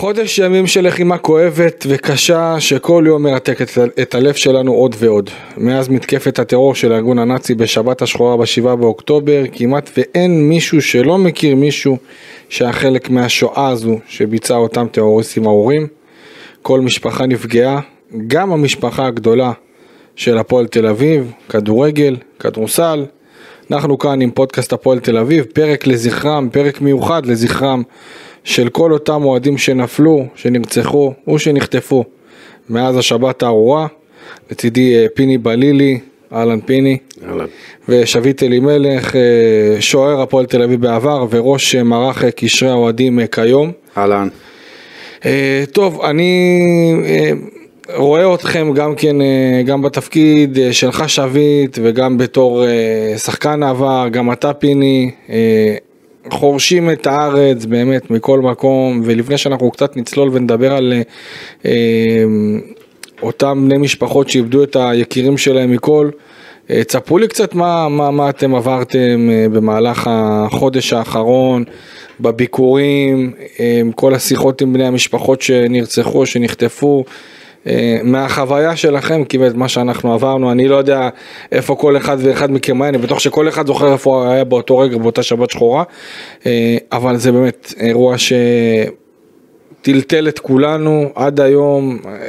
[0.00, 3.70] חודש ימים של לחימה כואבת וקשה שכל יום מרתק את,
[4.02, 5.30] את הלב שלנו עוד ועוד.
[5.56, 11.56] מאז מתקפת הטרור של הארגון הנאצי בשבת השחורה ב-7 באוקטובר כמעט ואין מישהו שלא מכיר
[11.56, 11.96] מישהו
[12.48, 15.86] שהיה חלק מהשואה הזו שביצע אותם טרוריסטים ארורים.
[16.62, 17.80] כל משפחה נפגעה,
[18.26, 19.52] גם המשפחה הגדולה
[20.16, 23.04] של הפועל תל אביב, כדורגל, כדורסל.
[23.70, 27.82] אנחנו כאן עם פודקאסט הפועל תל אביב, פרק לזכרם, פרק מיוחד לזכרם
[28.44, 32.04] של כל אותם אוהדים שנפלו, שנרצחו ושנחטפו
[32.68, 33.86] מאז השבת הארורה.
[34.50, 35.98] לצידי אה, פיני בלילי,
[36.32, 36.98] אהלן פיני.
[37.28, 37.46] אהלן.
[37.88, 39.20] ושביט אלימלך, אה,
[39.80, 43.72] שוער הפועל תל אביב בעבר וראש אה, מערך קשרי האוהדים כיום.
[43.96, 44.28] אהלן.
[45.72, 46.62] טוב, אני
[47.96, 49.16] רואה אתכם גם כן,
[49.66, 52.64] גם בתפקיד שלך שביט וגם בתור
[53.16, 55.10] שחקן עבר, גם אתה פיני.
[56.30, 60.92] חורשים את הארץ באמת מכל מקום, ולפני שאנחנו קצת נצלול ונדבר על
[61.64, 62.24] אה,
[63.22, 66.10] אותם בני משפחות שאיבדו את היקירים שלהם מכל,
[66.70, 71.64] אה, תספרו לי קצת מה, מה, מה אתם עברתם אה, במהלך החודש האחרון,
[72.20, 77.04] בביקורים, אה, כל השיחות עם בני המשפחות שנרצחו, שנחטפו.
[77.66, 81.08] אה, מהחוויה שלכם, כי מה שאנחנו עברנו, אני לא יודע
[81.52, 84.78] איפה כל אחד ואחד מכם היה, אני בטוח שכל אחד זוכר איפה הוא היה באותו
[84.78, 85.84] רגע, באותה שבת שחורה,
[86.46, 88.14] אה, אבל זה באמת אירוע
[89.78, 92.28] שטלטל את כולנו עד היום, אה,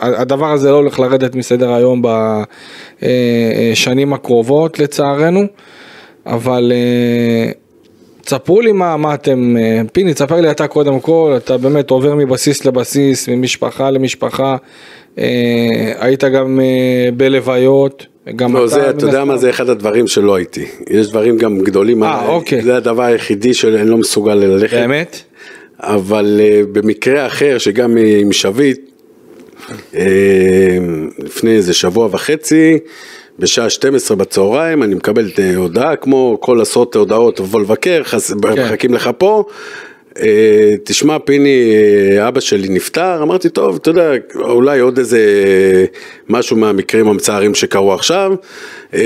[0.00, 2.02] הדבר הזה לא הולך לרדת מסדר היום
[3.02, 5.42] בשנים הקרובות לצערנו,
[6.26, 6.72] אבל
[8.24, 12.14] תספרו לי מה, מה אתם, אה, פיני, תספר לי אתה קודם כל, אתה באמת עובר
[12.14, 14.56] מבסיס לבסיס, ממשפחה למשפחה,
[15.18, 18.06] אה, היית גם אה, בלוויות,
[18.36, 18.68] גם לא, אתה...
[18.68, 22.62] זה, אתה יודע מה זה אחד הדברים שלא הייתי, יש דברים גם גדולים, אה, אוקיי.
[22.62, 24.76] זה הדבר היחידי שאני לא מסוגל ללכת.
[24.76, 25.20] באמת?
[25.78, 28.80] אבל uh, במקרה אחר, שגם עם שביט,
[29.68, 29.96] uh,
[31.18, 32.78] לפני איזה שבוע וחצי,
[33.38, 38.32] בשעה 12 בצהריים, אני מקבל הודעה, כמו כל עשרות הודעות, תבוא לבקר, חס...
[38.32, 38.64] כן.
[38.64, 39.44] מחכים לך פה.
[40.20, 41.74] אה, תשמע פיני,
[42.18, 45.20] אה, אבא שלי נפטר, אמרתי טוב, אתה יודע, אולי עוד איזה
[46.28, 48.32] משהו מהמקרים המצערים שקרו עכשיו.
[48.94, 49.00] אה,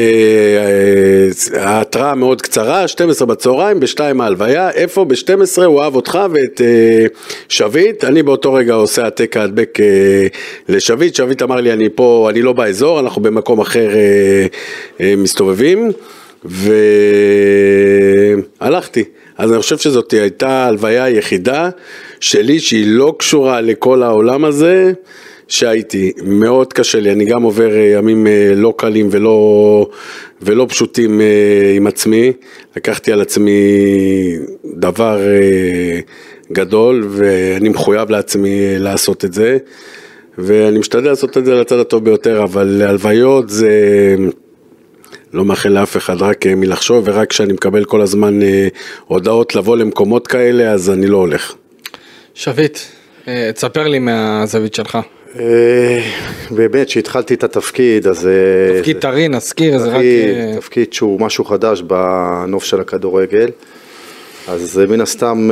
[1.55, 5.05] ההתראה מאוד קצרה, 12 בצהריים, ב-2 ההלוויה, איפה?
[5.05, 6.61] ב-12 הוא אהב אותך ואת
[7.49, 9.79] שביט, אני באותו רגע עושה העתק ההדבק
[10.69, 13.89] לשביט, שביט אמר לי אני פה, אני לא באזור, אנחנו במקום אחר
[15.01, 15.93] מסתובבים,
[18.61, 19.05] והלכתי.
[19.39, 21.71] אז אני חושב שזאת הייתה ההלוויה היחידה
[22.21, 24.93] שלי שהיא לא קשורה לכל העולם הזה
[25.49, 26.13] שהייתי.
[26.25, 29.89] מאוד קשה לי, אני גם עובר אה, ימים אה, לא קלים ולא,
[30.43, 32.33] ולא פשוטים אה, עם עצמי.
[32.77, 33.61] לקחתי על עצמי
[34.75, 35.21] דבר
[36.53, 39.59] גדול ואני מחויב לעצמי לעשות את זה.
[40.39, 43.71] ואני משתדל לעשות את זה לצד הטוב ביותר, אבל הלוויות זה...
[45.37, 48.69] לא מאחל לאף אחד רק אה, מלחשוב, ורק כשאני מקבל כל הזמן אה,
[49.07, 51.55] הודעות לבוא למקומות כאלה, אז אני לא הולך.
[52.35, 52.79] שביט,
[53.29, 54.99] אה, תספר לי מהזווית שלך.
[56.51, 58.29] באמת, כשהתחלתי את התפקיד, אז...
[58.79, 60.03] תפקיד טרי, נזכיר, זה רק...
[60.57, 63.51] תפקיד שהוא משהו חדש בנוף של הכדורגל.
[64.49, 65.51] אז מן הסתם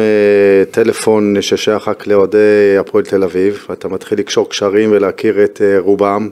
[0.70, 6.28] טלפון ששייך רק לאוהדי הפועל תל אביב, ואתה מתחיל לקשור קשרים ולהכיר את רובם,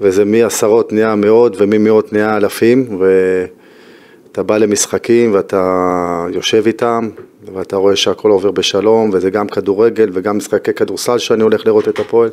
[0.00, 7.08] וזה מעשרות נהיה מאות וממאות נהיה אלפים, ואתה בא למשחקים ואתה יושב איתם,
[7.54, 11.98] ואתה רואה שהכל עובר בשלום, וזה גם כדורגל וגם משחקי כדורסל שאני הולך לראות את
[11.98, 12.30] הפועל.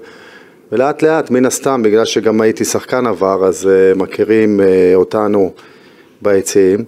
[0.72, 4.63] ולאט לאט, מן הסתם, בגלל שגם הייתי שחקן עבר, אז uh, מכירים uh,
[4.95, 5.51] אותנו
[6.22, 6.84] ביציעים.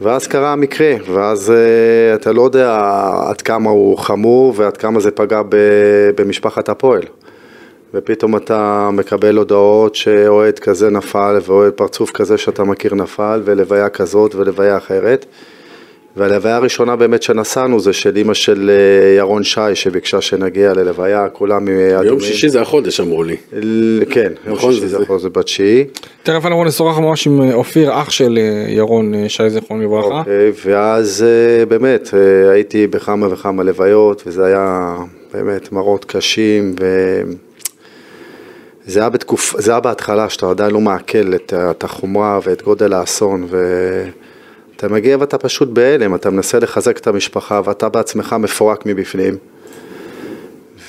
[0.00, 2.80] ואז קרה המקרה, ואז uh, אתה לא יודע
[3.28, 5.42] עד כמה הוא חמור ועד כמה זה פגע
[6.16, 7.02] במשפחת הפועל.
[7.94, 14.34] ופתאום אתה מקבל הודעות שאוהד כזה נפל ואוהד פרצוף כזה שאתה מכיר נפל ולוויה כזאת
[14.34, 15.26] ולוויה אחרת.
[16.16, 21.68] והלוויה הראשונה באמת שנסענו זה של אימא של אה, ירון שי שביקשה שנגיע ללוויה, כולם
[21.68, 22.06] אדומים.
[22.06, 23.36] יום שישי זה החודש אמרו לי.
[24.10, 25.84] כן, יום נכון, שישי זה החודש, זה בתשיעי.
[26.22, 30.18] תכף אנחנו נשוחח ממש עם אה, אופיר, אח של אה, ירון שי זיכרון לברכה.
[30.18, 31.24] אוקיי, ואז
[31.68, 32.10] באמת
[32.52, 34.96] הייתי בכמה וכמה לוויות וזה היה
[35.34, 36.74] באמת מראות קשים.
[36.80, 37.22] ו...
[38.86, 39.60] זה היה, בתקופ...
[39.60, 45.16] זה היה בהתחלה שאתה עדיין לא מעכל את, את החומרה ואת גודל האסון ואתה מגיע
[45.20, 49.36] ואתה פשוט בהלם, אתה מנסה לחזק את המשפחה ואתה בעצמך מפורק מבפנים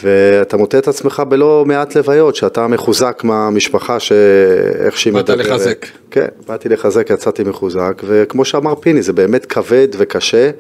[0.04, 5.38] ואתה מוצא את עצמך בלא מעט לוויות, שאתה מחוזק מהמשפחה שאיך שהיא מדברת.
[5.38, 5.86] באת לחזק.
[6.12, 10.52] כן, באתי לחזק, יצאתי מחוזק, וכמו שאמר פיני, זה באמת כבד וקשה,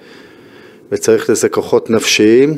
[0.91, 2.57] וצריך לזה כוחות נפשיים,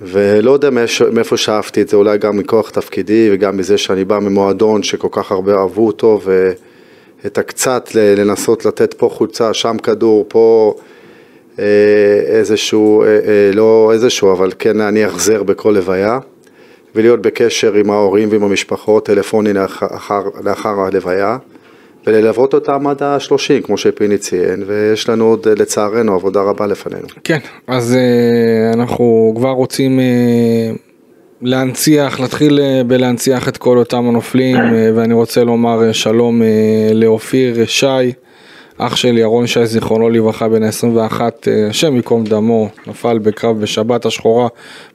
[0.00, 0.70] ולא יודע
[1.12, 5.32] מאיפה שאפתי את זה, אולי גם מכוח תפקידי וגם מזה שאני בא ממועדון שכל כך
[5.32, 10.74] הרבה אהבו אותו ואת הקצת לנסות לתת פה חולצה, שם כדור, פה
[11.58, 11.64] אה,
[12.26, 16.18] איזשהו, אה, אה, לא איזשהו, אבל כן להניח זר בכל לוויה
[16.94, 21.38] ולהיות בקשר עם ההורים ועם המשפחות, טלפוני לאחר, לאחר הלוויה.
[22.06, 27.06] וללוות אותם עד השלושים, כמו שפיני ציין, ויש לנו עוד לצערנו עבודה רבה לפנינו.
[27.24, 30.78] כן, אז uh, אנחנו כבר רוצים uh,
[31.42, 34.56] להנציח, להתחיל בלהנציח את כל אותם הנופלים,
[34.94, 36.42] ואני רוצה לומר שלום
[36.94, 38.12] לאופיר שי.
[38.80, 41.20] אח של ירון שי, זיכרונו לברכה, בן ה-21,
[41.70, 44.48] השם ייקום דמו, נפל בקרב בשבת השחורה,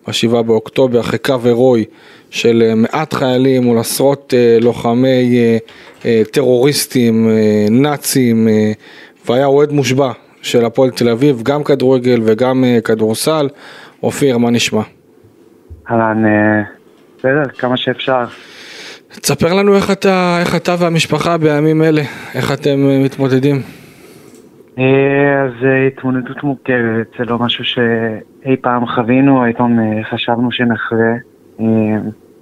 [0.08, 1.86] ב-7 באוקטובר, אחרי קו הירואי
[2.30, 5.36] של אה, מעט חיילים מול עשרות אה, לוחמי
[6.06, 7.30] אה, טרוריסטים,
[7.72, 8.48] נאצים,
[9.26, 13.48] והיה אוהד מושבע של הפועל תל אביב, גם כדורגל וגם כדורסל.
[14.04, 14.82] אופיר, מה נשמע?
[15.92, 16.24] אהלן,
[17.18, 18.24] בסדר, כמה שאפשר.
[19.22, 22.02] תספר לנו איך אתה, איך אתה והמשפחה בימים אלה,
[22.36, 23.56] איך אתם מתמודדים.
[24.78, 25.54] אז
[25.88, 31.14] התמודדות מורכבת, זה לא משהו שאי פעם חווינו, אי פעם חשבנו שנחווה.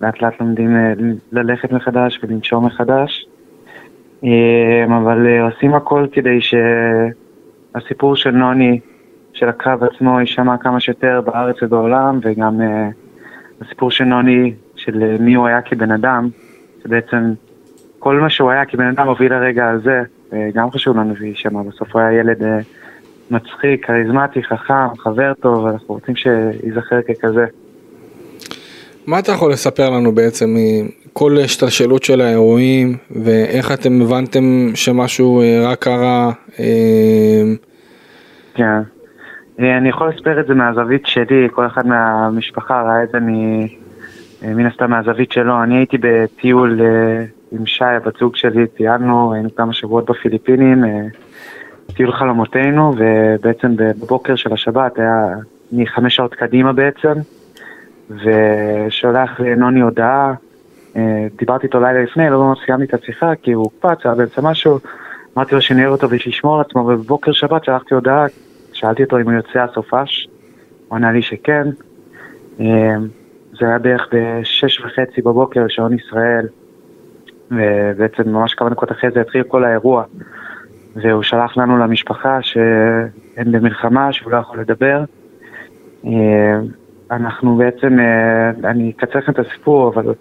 [0.02, 0.94] לאט לאט לומדים אה,
[1.32, 3.26] ללכת מחדש ולנשום מחדש.
[4.24, 8.80] אה, אבל אה, עושים הכל כדי שהסיפור של נוני,
[9.34, 12.62] של הקרב עצמו, יישמע כמה שיותר בארץ ובעולם, וגם
[13.62, 16.30] הסיפור של נוני, של מי הוא היה כבן אדם,
[16.84, 17.34] שבעצם
[18.00, 20.02] כל מה שהוא היה כבן אדם הוביל לרגע הזה,
[20.54, 22.38] גם חשוב לנו שיישמע, בסוף הוא היה ילד
[23.32, 27.46] מצחיק, כריזמטי, חכם, חבר טוב, ואנחנו רוצים שייזכר ככזה.
[29.08, 35.72] מה אתה יכול לספר לנו בעצם מכל השתלשלות של האירועים ואיך אתם הבנתם שמשהו אה,
[35.72, 36.32] רק קרה?
[36.60, 37.44] אה,
[38.56, 38.82] כן,
[39.60, 43.20] אה, אני יכול לספר את זה מהזווית שלי, כל אחד מהמשפחה ראה את זה
[44.42, 45.64] מן הסתם מהזווית שלו.
[45.64, 46.82] אני הייתי בטיול
[47.52, 50.84] עם שי, הבת זוג שלי, טיילנו, היינו כמה שבועות בפיליפינים,
[51.94, 55.26] טיול חלומותינו, ובעצם בבוקר של השבת היה
[55.72, 57.14] מחמש שעות קדימה בעצם.
[58.10, 60.34] ושולח לנוני הודעה,
[60.96, 64.42] אה, דיברתי איתו לילה לפני, לא ממש סיימתי את השיחה כי הוא הוקפץ, היה באמצע
[64.42, 64.80] משהו,
[65.38, 68.26] אמרתי לו שנראה אותו ושישמור על עצמו, ובבוקר שבת שלחתי הודעה,
[68.74, 70.28] שאלתי אותו אם הוא יוצא הסופש,
[70.88, 71.68] הוא ענה לי שכן.
[73.62, 76.48] זה היה בערך בשש וחצי בבוקר, שעון ישראל,
[77.52, 80.04] ובעצם ממש כמה דקות אחרי זה התחיל כל האירוע.
[80.96, 85.04] והוא שלח לנו למשפחה שאין במלחמה, שהוא לא יכול לדבר.
[86.06, 86.60] אה,
[87.12, 90.14] אנחנו בעצם, אה, אני אקצר לכם את הסיפור, אבל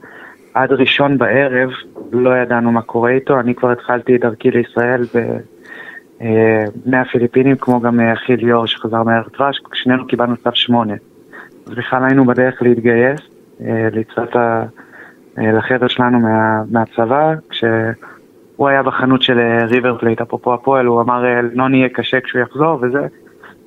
[0.55, 1.71] עד ראשון בערב
[2.13, 5.05] לא ידענו מה קורה איתו, אני כבר התחלתי את דרכי לישראל
[6.21, 10.95] אה, מהפיליפינים, כמו גם אחי ליאור שחזר מהערך דבש, שנינו קיבלנו צו שמונה.
[11.77, 13.21] בכלל היינו בדרך להתגייס,
[13.93, 14.31] להצטרף
[15.37, 19.39] לחדר שלנו מה, מהצבא, כשהוא היה בחנות של
[19.69, 21.25] ריבר פלייט, אפרופו הפועל, הוא אמר,
[21.55, 23.07] נוני יהיה קשה כשהוא יחזור וזה.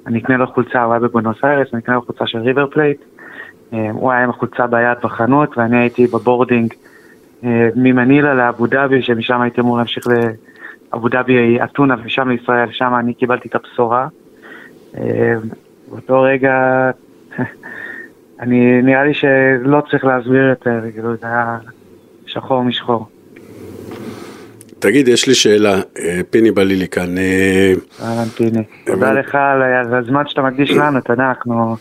[0.08, 2.98] אני אקנה לו חולצה, הוא היה בבונוס איירס, אני אקנה לו חולצה של ריבר פלייט.
[3.74, 6.74] אה, הוא היה עם החולצה ביד בחנות ואני הייתי ב boarding
[7.44, 10.08] אה, ממנילה לאבו דאבי, שמשם הייתי אמור להמשיך
[10.94, 14.08] לאבו דאבי אתונה ומשם לישראל, שם אני קיבלתי את הבשורה.
[14.98, 15.34] אה,
[15.90, 16.92] באותו רגע,
[18.44, 21.58] אני, נראה לי שלא צריך להסביר יותר, כאילו זה היה
[22.26, 23.08] שחור משחור.
[24.80, 25.82] תגיד, יש לי שאלה,
[26.30, 27.16] פיני בלילי כאן.
[28.02, 31.76] אהלן פיני, תודה לך על הזמן שאתה מקדיש לנו, אתה יודע, אנחנו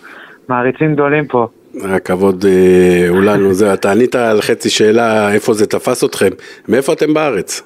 [0.49, 1.47] מעריצים גדולים פה.
[1.85, 6.29] הכבוד אה, הוא לנו, אתה ענית על חצי שאלה איפה זה תפס אתכם,
[6.69, 7.63] מאיפה אתם בארץ?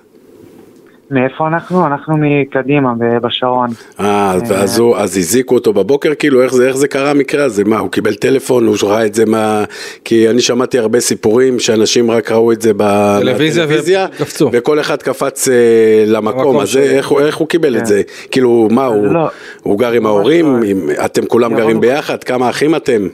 [1.11, 1.87] מאיפה אנחנו?
[1.87, 3.71] אנחנו מקדימה, בשרון.
[4.01, 5.03] אה, אז, אה.
[5.03, 7.65] אז הזיקו אותו בבוקר, כאילו, איך זה, איך זה קרה המקרה הזה?
[7.65, 9.65] מה, הוא קיבל טלפון, הוא ראה את זה מה...
[10.05, 14.51] כי אני שמעתי הרבה סיפורים שאנשים רק ראו את זה בטלוויזיה, וקפצו.
[14.53, 17.81] וכל אחד קפץ אה, למקום, אז איך, איך הוא קיבל כן.
[17.81, 18.03] את זה?
[18.31, 19.29] כאילו, מה, הוא, לא.
[19.63, 20.61] הוא גר עם ההורים?
[20.61, 20.67] לא.
[20.67, 22.25] עם, אתם כולם גרים ביחד?
[22.25, 23.09] כמה אחים אתם?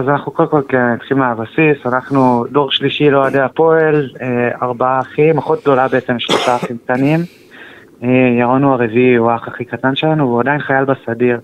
[0.00, 5.38] אז אנחנו קודם כל כן, נתחיל מהבסיס, אנחנו דור שלישי לאוהדי הפועל, אה, ארבעה אחים,
[5.38, 7.20] אחות גדולה בעצם, שלושה אחים קטנים.
[8.02, 11.40] אה, ירון הוא הרביעי, הוא האח הכי קטן שלנו, והוא עדיין חייל בסדיר.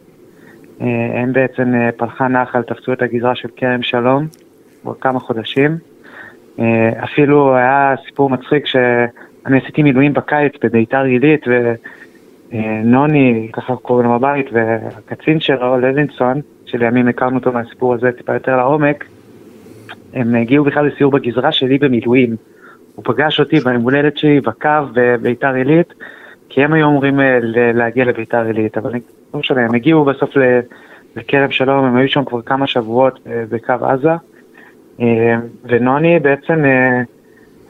[0.80, 4.26] אה, הם בעצם פלחה נחל, תפסו את הגזרה של כרם שלום,
[4.82, 5.78] כבר כמה חודשים.
[7.04, 11.44] אפילו היה סיפור מצחיק שאני עשיתי מילואים בקיץ בביתר עילית,
[12.52, 18.56] ונוני, ככה קוראים לו בבית, והקצין שלו, לוינסון, שלימים הכרנו אותו מהסיפור הזה טיפה יותר
[18.56, 19.04] לעומק,
[20.14, 22.36] הם הגיעו בכלל לסיור בגזרה שלי במילואים.
[22.94, 25.94] הוא פגש אותי ביום הולדת שלי בקו בביתר עילית,
[26.48, 27.38] כי הם היו אמורים אה,
[27.74, 28.92] להגיע לביתר עילית, אבל
[29.34, 30.30] לא משנה, הם הגיעו בסוף
[31.16, 34.10] בכרם שלום, הם היו שם כבר כמה שבועות אה, בקו עזה,
[35.00, 36.64] אה, ונוני בעצם,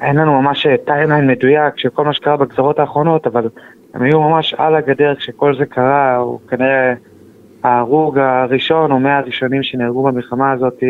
[0.00, 3.48] אין לנו ממש timeline מדויק של כל מה שקרה בגזרות האחרונות, אבל
[3.94, 6.94] הם היו ממש על הגדר כשכל זה קרה, הוא כנראה
[7.62, 10.82] ההרוג הראשון או מהראשונים שנהרגו במלחמה הזאת,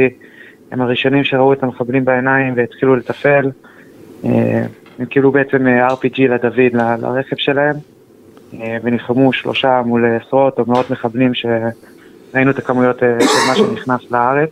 [0.71, 3.51] הם הראשונים שראו את המחבלים בעיניים והתחילו לתפעל.
[4.99, 7.77] הם קיבלו בעצם RPG לדוד לרכב שלהם,
[8.83, 14.51] ונלחמו שלושה מול עשרות או מאות מחבלים שראינו את הכמויות אה, של מה שנכנס לארץ.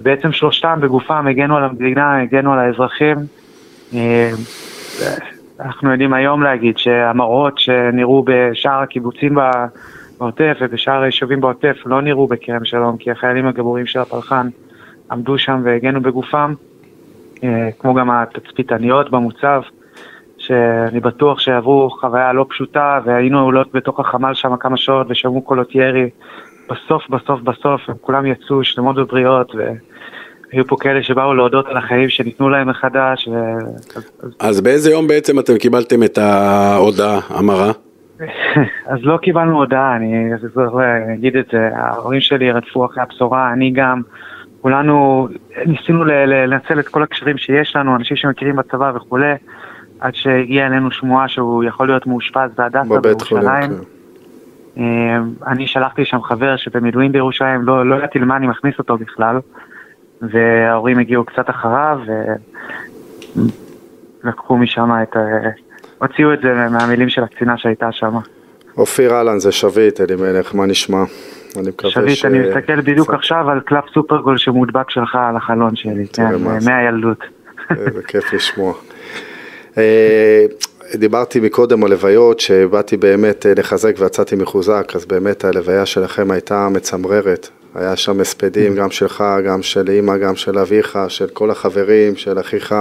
[0.00, 3.16] בעצם שלושתם בגופם הגנו על המדינה, הגנו על האזרחים.
[3.94, 4.30] אה,
[5.60, 9.66] אנחנו יודעים היום להגיד שהמראות שנראו בשאר הקיבוצים ב-
[10.20, 14.48] בעוטף ובשאר היישובים בעוטף לא נראו בכרם שלום, כי החיילים הגיבורים של הפלחן
[15.10, 16.54] עמדו שם והגנו בגופם,
[17.44, 19.62] אה, כמו גם התצפיתניות במוצב,
[20.38, 25.74] שאני בטוח שעברו חוויה לא פשוטה והיינו עולות בתוך החמ"ל שם כמה שעות ושמעו קולות
[25.74, 26.10] ירי.
[26.70, 32.08] בסוף, בסוף, בסוף, הם כולם יצאו שלמות ובריאות, והיו פה כאלה שבאו להודות על החיים
[32.08, 33.28] שניתנו להם מחדש.
[33.28, 33.34] ו...
[34.38, 37.72] אז באיזה יום בעצם אתם קיבלתם את ההודעה המרה?
[38.92, 40.30] אז לא קיבלנו הודעה, אני
[40.74, 44.02] אני אגיד את זה, ההורים שלי רדפו אחרי הבשורה, אני גם,
[44.60, 45.28] כולנו
[45.66, 49.34] ניסינו לנצל את כל הקשרים שיש לנו, אנשים שמכירים בצבא וכולי,
[50.00, 53.70] עד שהגיעה אלינו שמועה שהוא יכול להיות מאושפז בהדסה בירושלים.
[53.70, 54.82] כן.
[54.82, 59.38] אה, אני שלחתי שם חבר שבמילואים בירושלים, לא, לא ידעתי למה אני מכניס אותו בכלל,
[60.22, 62.00] וההורים הגיעו קצת אחריו,
[64.24, 65.16] ולקחו משם את.
[66.00, 68.14] הוציאו את זה מהמילים של הקצינה שהייתה שם.
[68.76, 71.04] אופיר אהלן זה שביט, אלימלך, מה נשמע?
[71.56, 76.06] אני מקווה שביט, אני מסתכל בדיוק עכשיו על קלף סופרגול שמודבק שלך על החלון שלי,
[76.12, 76.70] כן, מה זה.
[76.70, 77.24] מהילדות.
[77.70, 78.74] איזה כיף לשמוע.
[79.78, 80.44] אה,
[80.94, 86.68] דיברתי מקודם על לוויות שבאתי באמת אה, לחזק ויצאתי מחוזק, אז באמת הלוויה שלכם הייתה
[86.68, 87.48] מצמררת.
[87.74, 92.40] היה שם הספדים גם שלך, גם של אימא, גם של אביך, של כל החברים, של
[92.40, 92.74] אחיך.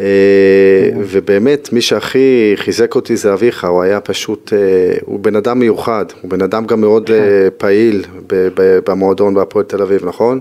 [0.00, 4.58] אה, ובאמת, מי שהכי חיזק אותי זה אביך, הוא היה פשוט, אה,
[5.04, 8.04] הוא בן אדם מיוחד, הוא בן אדם גם מאוד אה, פעיל
[8.86, 10.40] במועדון בהפועל תל אביב, נכון?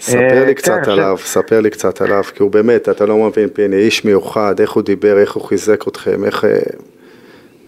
[0.00, 3.48] ספר לי קצת כן, עליו, ספר לי קצת עליו, כי הוא באמת, אתה לא מבין,
[3.48, 6.46] פיני, איש מיוחד, איך הוא דיבר, איך הוא חיזק אתכם, איך...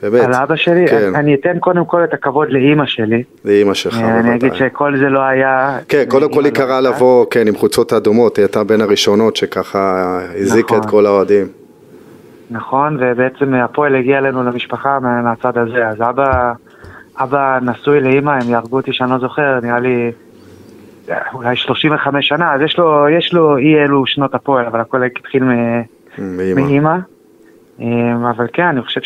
[0.02, 0.25] באמת.
[0.25, 3.23] על אבא שלי, כן, אני אתן קודם כל את הכבוד לאימא שלי.
[3.45, 4.59] לאימא שלך, אה, אני אגיד בוודאי.
[4.71, 5.78] שכל זה לא היה...
[5.88, 6.90] כן, קודם כל היא קראה לא.
[6.90, 10.02] לבוא, כן, עם חולצות אדומות, היא הייתה בין הראשונות שככה
[10.35, 10.90] הזיקה את נכון.
[10.90, 11.47] כל האוהדים.
[12.50, 16.52] נכון, ובעצם הפועל הגיע אלינו למשפחה מה- מהצד הזה, אז אבא,
[17.19, 20.12] אבא נשוי לאימא, הם יהרגו אותי שאני לא זוכר, נראה לי
[21.35, 25.42] אולי 35 שנה, אז יש לו, יש לו אי אלו שנות הפועל, אבל הכל התחיל.
[26.19, 26.95] מאימא.
[27.80, 27.87] אמ,
[28.26, 29.00] אבל כן, אני חושב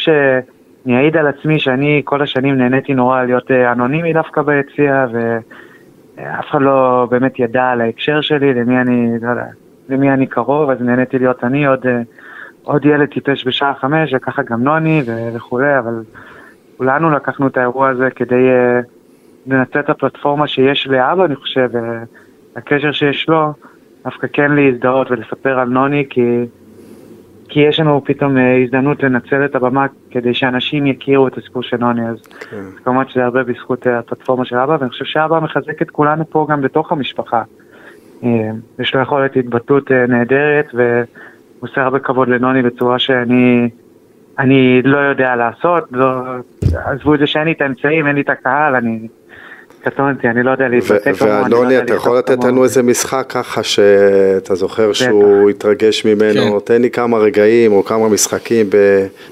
[0.84, 6.50] שאני אעיד על עצמי שאני כל השנים נהניתי נורא להיות אה, אנונימי דווקא ביציע, ואף
[6.50, 9.30] אחד לא באמת ידע על ההקשר שלי, למי אני, לא
[9.88, 12.00] למי אני קרוב, אז נהניתי להיות אני עוד, אה,
[12.62, 15.02] עוד ילד טיפש בשעה חמש, וככה גם נוני
[15.34, 16.02] וכולי, אבל
[16.76, 18.80] כולנו לקחנו את האירוע הזה כדי אה,
[19.46, 21.70] לנצל את הפלטפורמה שיש לאבא, אני חושב,
[22.54, 23.52] והקשר שיש לו,
[24.04, 26.44] דווקא כן להזדהות ולספר על נוני, כי...
[27.54, 31.76] כי יש לנו פתאום אה, הזדמנות לנצל את הבמה כדי שאנשים יכירו את הסיפור של
[31.76, 32.16] נוני, אז
[32.50, 32.56] כן.
[32.84, 36.46] כמובן שזה הרבה בזכות אה, הפלטפורמה של אבא, ואני חושב שאבא מחזק את כולנו פה
[36.50, 37.42] גם בתוך המשפחה.
[38.25, 41.04] אה, יש לו יכולת התבטאות נהדרת, והוא
[41.61, 43.70] עושה הרבה כבוד לנוני בצורה שאני
[44.38, 46.06] אני לא יודע לעשות, לא,
[46.84, 49.08] עזבו את זה שאין לי את האמצעים, אין לי את הקהל, אני
[49.84, 52.44] קטונתי, אני לא יודע להתבטא ו- כמוהו, אני לא ואלוני, אתה יכול לתת.
[52.44, 56.52] לנו איזה משחק ככה שאתה זוכר שהוא התרגש ממנו?
[56.52, 56.58] כן.
[56.64, 58.66] תן לי כמה רגעים או כמה משחקים.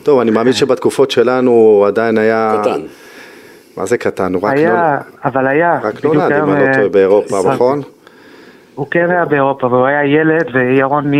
[0.02, 2.56] טוב, אני מאמין שבתקופות שלנו הוא עדיין היה...
[2.62, 2.80] קטן.
[3.76, 4.34] מה זה קטן?
[4.34, 5.80] הוא רק היה, נולד- אבל היה.
[5.82, 7.36] רק נולד, אם אני לא אה, טועה, באירופה.
[7.52, 7.80] נכון?
[8.74, 11.10] הוא כן היה באירופה, והוא היה ילד, וירון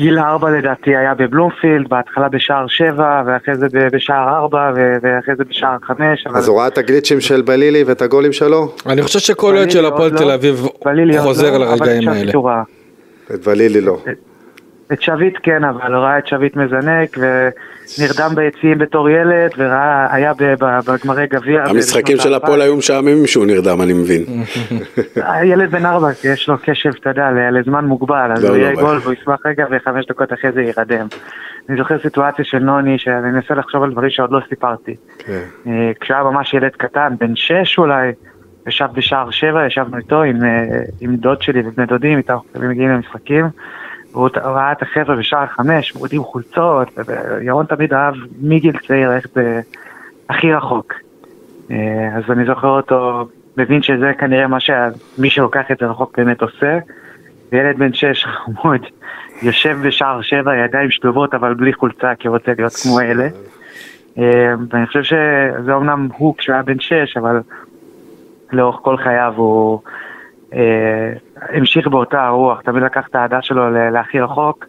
[0.00, 5.76] מגיל ארבע לדעתי היה בבלומפילד, בהתחלה בשער שבע, ואחרי זה בשער ארבע, ואחרי זה בשער
[5.82, 8.74] חמש, אז הוא ראה את הגליצ'ים של בלילי ואת הגולים שלו?
[8.86, 12.32] אני חושב שכל אוהד של הפועל לא, תל אביב בלילי עוד חוזר לא, לרגעים האלה.
[13.34, 13.98] את בלילי לא.
[14.92, 20.32] את שביט כן, אבל הוא ראה את שביט מזנק, ונרדם ביציעים בתור ילד, וראה, היה
[20.86, 21.64] בגמרי גביע.
[21.64, 22.34] המשחקים של.
[22.34, 24.24] הפועל היו משעממים שהוא נרדם, אני מבין.
[25.32, 28.74] הילד בן ארבע, יש לו קשב, אתה יודע, לזמן מוגבל, אז לא, הוא לא, יהיה
[28.74, 28.80] מה.
[28.80, 31.06] גול והוא ישמח רגע וחמש דקות אחרי זה יירדם.
[31.68, 34.94] אני זוכר סיטואציה של נוני, שאני מנסה לחשוב על דברים שעוד לא סיפרתי.
[35.18, 35.40] כן.
[35.66, 38.12] אה, כשהוא היה ממש ילד קטן, בן שש אולי,
[38.66, 40.64] ישב בשער שבע, ישבנו איתו עם, אה,
[41.00, 43.44] עם דוד שלי ובני דודים, איתם מגיעים למשחקים.
[44.12, 49.30] והוא ראה את החבר'ה בשער חמש, מורידים חולצות, וירון תמיד אהב מגיל צעיר ללכת
[50.30, 50.94] הכי רחוק.
[51.70, 56.42] אה, אז אני זוכר אותו, מבין שזה כנראה מה שמי שלוקח את זה רחוק באמת
[56.42, 56.78] עושה.
[57.52, 58.80] וילד בן שש חמוד,
[59.42, 63.28] יושב בשער שבע, ידיים שלובות אבל בלי חולצה כי הוא רוצה להיות כמו אלה.
[64.18, 67.40] אה, ואני חושב שזה אומנם הוא כשהוא היה בן שש, אבל
[68.52, 69.80] לאורך כל חייו הוא
[70.54, 71.12] אה,
[71.48, 74.66] המשיך באותה הרוח, תמיד לקח את האהדה שלו להכי רחוק.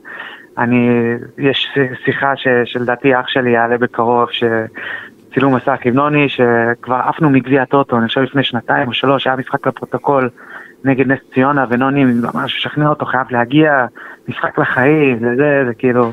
[0.58, 0.90] אני,
[1.38, 7.66] יש שיחה ש, שלדעתי אח שלי יעלה בקרוב, שצילום מסך עם נוני, שכבר עפנו מגביע
[7.66, 10.30] טוטו, אני חושב לפני שנתיים או שלוש, היה משחק לפרוטוקול
[10.84, 13.86] נגד נס ציונה, ונוני ממש משכנע אותו, חייב להגיע,
[14.28, 16.12] משחק לחיים, וזה, זה כאילו,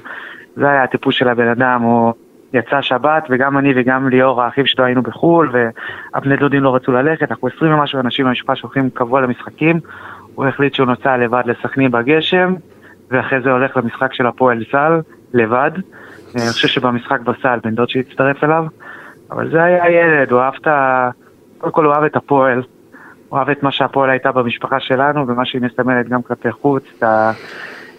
[0.56, 2.12] זה היה הטיפוס של הבן אדם, הוא
[2.52, 7.30] יצא שבת, וגם אני וגם ליאור, האחים שלו היינו בחו"ל, והבני דודים לא רצו ללכת,
[7.30, 9.80] אנחנו עשרים ומשהו אנשים במשפחה שהולכים קבוע למשחקים,
[10.38, 12.54] הוא החליט שהוא נוסע לבד לסכנין בגשם,
[13.10, 15.00] ואחרי זה הולך למשחק של הפועל סל,
[15.34, 15.70] לבד.
[16.34, 18.64] אני חושב שבמשחק בסל, בן דוד שהצטרף אליו,
[19.30, 21.10] אבל זה היה ילד, הוא אהב את ה...
[21.58, 22.62] קודם כל הוא אהב את הפועל,
[23.28, 27.30] הוא אהב את מה שהפועל הייתה במשפחה שלנו, ומה שהיא מסמלת גם כלפי חוץ, ה...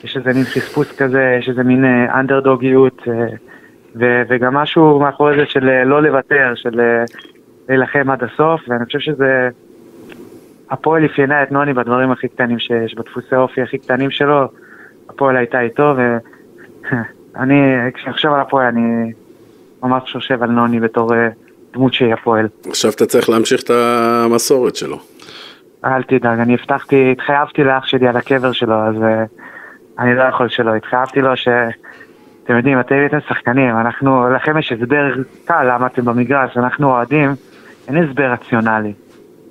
[0.04, 3.14] יש איזה מין חספוס כזה, יש איזה מין אה, אנדרדוגיות, אה,
[3.96, 7.04] ו- וגם משהו מאחורי זה של אה, לא לוותר, של אה,
[7.70, 9.50] להילחם עד הסוף, ואני חושב שזה...
[10.72, 14.48] הפועל אפיינה את נוני בדברים הכי קטנים שיש, בדפוסי האופי הכי קטנים שלו,
[15.10, 15.94] הפועל הייתה איתו,
[17.36, 17.62] ואני,
[17.94, 19.12] כשאני חושב על הפועל, אני
[19.84, 21.30] ממש חושב על נוני בתור אה,
[21.74, 22.48] דמות שהיא הפועל.
[22.70, 25.00] עכשיו אתה צריך להמשיך את המסורת שלו.
[25.86, 30.50] אל תדאג, אני הבטחתי, התחייבתי לאח שלי על הקבר שלו, אז uh, אני לא יכול
[30.50, 30.76] שלא.
[30.76, 31.48] התחייבתי לו ש...
[32.44, 35.12] אתם יודעים, אתם הייתם שחקנים, אנחנו, לכם יש הסבר
[35.46, 37.30] קל למה אתם במגרש, אנחנו אוהדים,
[37.88, 38.94] אין הסבר רציונלי.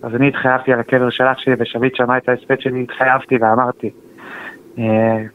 [0.03, 3.91] אז אני התחייבתי על הקבר של אח שלי, ושביט שמע את ההספד שלי, התחייבתי ואמרתי.
[4.77, 4.81] Uh,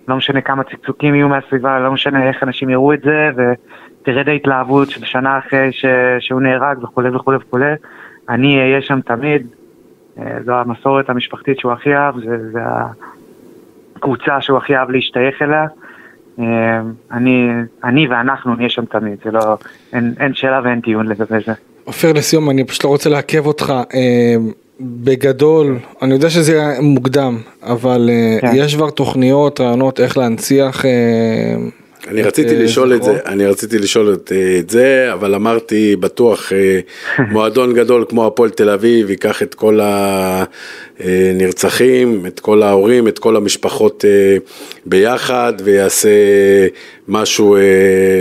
[0.07, 4.89] לא משנה כמה צקצוקים יהיו מהסביבה, לא משנה איך אנשים יראו את זה, ותרד ההתלהבות
[4.89, 5.85] של שנה אחרי ש...
[6.19, 7.73] שהוא נהרג וכולי וכולי וכולי.
[8.29, 9.47] אני אהיה שם תמיד,
[10.17, 12.15] אה, זו המסורת המשפחתית שהוא הכי אהב,
[12.51, 12.59] זה
[13.95, 15.65] הקבוצה שהוא הכי אהב להשתייך אליה.
[16.39, 17.51] אה, אני,
[17.83, 19.57] אני ואנחנו נהיה שם תמיד, זה לא,
[19.93, 21.53] אין, אין שאלה ואין דיון לגבי זה.
[21.87, 23.73] אופיר לסיום, אני פשוט לא רוצה לעכב אותך.
[23.93, 24.35] אה,
[24.81, 28.51] בגדול, אני יודע שזה היה מוקדם, אבל אה, כן.
[28.55, 30.85] יש כבר תוכניות, רעיונות איך להנציח.
[30.85, 30.91] אה,
[32.07, 33.03] אני את, רציתי אה, לשאול את?
[33.03, 36.79] זה, אני רציתי לשאול את, אה, את זה, אבל אמרתי בטוח אה,
[37.31, 39.79] מועדון גדול כמו הפועל תל אביב ייקח את כל
[40.99, 44.37] הנרצחים, את כל ההורים, את כל המשפחות אה,
[44.85, 46.09] ביחד ויעשה
[47.07, 47.61] משהו אה,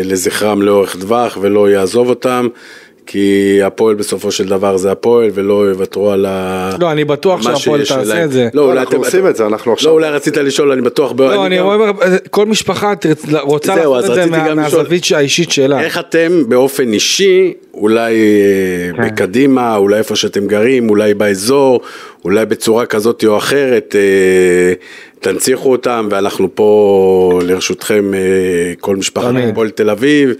[0.04, 2.48] לזכרם לאורך טווח ולא יעזוב אותם.
[3.06, 6.70] כי הפועל בסופו של דבר זה הפועל ולא יוותרו על ה...
[6.80, 8.24] לא, אני בטוח שהפועל תעשה להם.
[8.24, 8.48] את זה.
[8.54, 9.92] לא, אולי אנחנו אתם- עושים את זה, אנחנו לא, עכשיו...
[9.92, 11.12] אולי רצית לשאול, אני בטוח...
[11.18, 11.90] לא, אני גם- אומר,
[12.30, 15.80] כל משפחה תרצ- רוצה זהו, לעשות את זה מהזווית האישית שלה.
[15.80, 19.06] איך אתם באופן אישי, אולי אה, כן.
[19.08, 21.80] בקדימה, אולי איפה שאתם גרים, אולי באזור,
[22.24, 24.72] אולי בצורה כזאת או אחרת, אה,
[25.20, 28.20] תנציחו אותם, ואנחנו פה לרשותכם, אה,
[28.80, 29.48] כל משפחת תמיד.
[29.48, 30.30] הפועל תל אביב.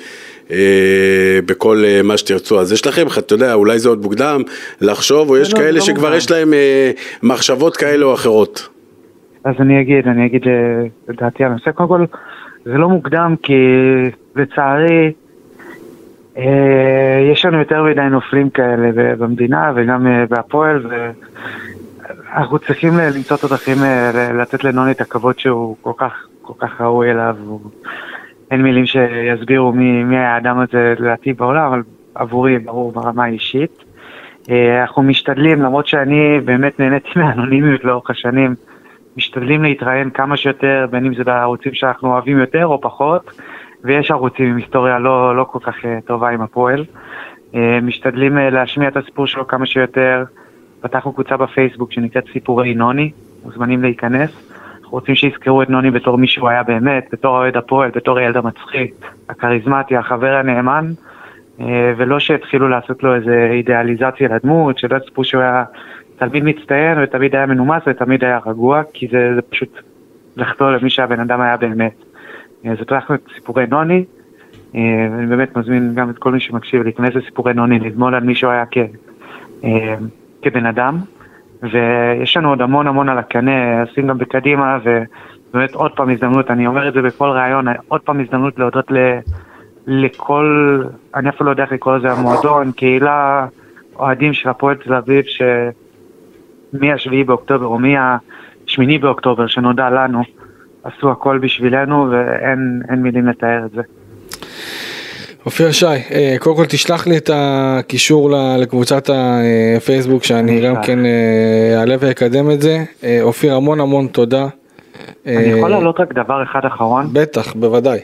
[0.50, 4.42] אה, בכל אה, מה שתרצו, אז יש לכם, אתה יודע, אולי זה עוד מוקדם
[4.80, 6.14] לחשוב, או יש לא, כאלה לא שכבר.
[6.14, 6.90] יש להם אה,
[7.22, 8.68] מחשבות כאלה או אחרות.
[9.44, 10.52] אז אני אגיד, אני אגיד אה,
[11.10, 11.70] את דעתי על הנושא.
[11.70, 12.04] קודם כל,
[12.64, 13.54] זה לא מוקדם כי
[14.36, 15.12] לצערי
[17.32, 23.76] יש לנו יותר מדי נופלים כאלה במדינה וגם בהפועל ואנחנו צריכים למצוא את הדרכים
[24.34, 27.36] לתת לנוני את הכבוד שהוא כל כך, כל כך ראוי אליו.
[28.52, 31.82] אין מילים שיסבירו מי, מי היה האדם הזה לדעתי בעולם, אבל
[32.14, 33.84] עבורי ברור ברמה האישית.
[34.50, 38.54] אה, אנחנו משתדלים, למרות שאני באמת נהניתי מהאנונימיות לאורך השנים,
[39.16, 43.30] משתדלים להתראיין כמה שיותר, בין אם זה בערוצים שאנחנו אוהבים יותר או פחות,
[43.84, 46.84] ויש ערוצים עם היסטוריה לא, לא כל כך אה, טובה עם הפועל.
[47.54, 50.24] אה, משתדלים להשמיע את הסיפור שלו כמה שיותר.
[50.80, 53.10] פתחנו קבוצה בפייסבוק שנקראת סיפורי נוני,
[53.44, 54.51] מוזמנים להיכנס.
[54.92, 58.36] אנחנו רוצים שיזכרו את נוני בתור מי שהוא היה באמת, בתור אוהד הפועל, בתור הילד
[58.36, 58.94] המצחיק,
[59.28, 60.92] הכריזמטי, החבר הנאמן,
[61.60, 65.64] אה, ולא שיתחילו לעשות לו איזה אידיאליזציה לדמות, שלא יצפו שהוא היה
[66.18, 69.78] תלמיד מצטיין ותמיד היה מנומס ותמיד היה רגוע, כי זה, זה פשוט
[70.36, 71.94] לחטוא למי שהבן אדם היה באמת.
[72.66, 74.04] אה, אז פתחנו את סיפורי נוני,
[74.74, 74.80] אה,
[75.12, 78.52] ואני באמת מזמין גם את כל מי שמקשיב להיכנס לסיפורי נוני, ללמוד על מי שהוא
[78.52, 78.78] היה כ,
[79.64, 79.94] אה,
[80.42, 80.98] כבן אדם,
[81.62, 86.66] ויש לנו עוד המון המון על הקנה, עושים גם בקדימה, ובאמת עוד פעם הזדמנות, אני
[86.66, 89.18] אומר את זה בכל ראיון, עוד פעם הזדמנות להודות ל...
[89.86, 90.82] לכל,
[91.14, 93.46] אני אפילו לא יודע איך לקרוא לזה המועדון, קהילה,
[93.96, 95.24] אוהדים של הפועל תל אביב,
[96.72, 100.22] שמהשביעי באוקטובר או מהשמיני באוקטובר שנודע לנו,
[100.84, 103.82] עשו הכל בשבילנו ואין אין מילים לתאר את זה.
[105.46, 109.10] אופיר שי, אה, קודם כל תשלח לי את הקישור לקבוצת
[109.76, 110.82] הפייסבוק שאני אני גם.
[110.82, 112.84] כן אה, אעלה ואקדם את זה.
[113.04, 114.46] אה, אופיר המון המון תודה.
[115.26, 117.06] אני יכול להעלות רק דבר אחד אחרון?
[117.12, 117.98] בטח, בוודאי.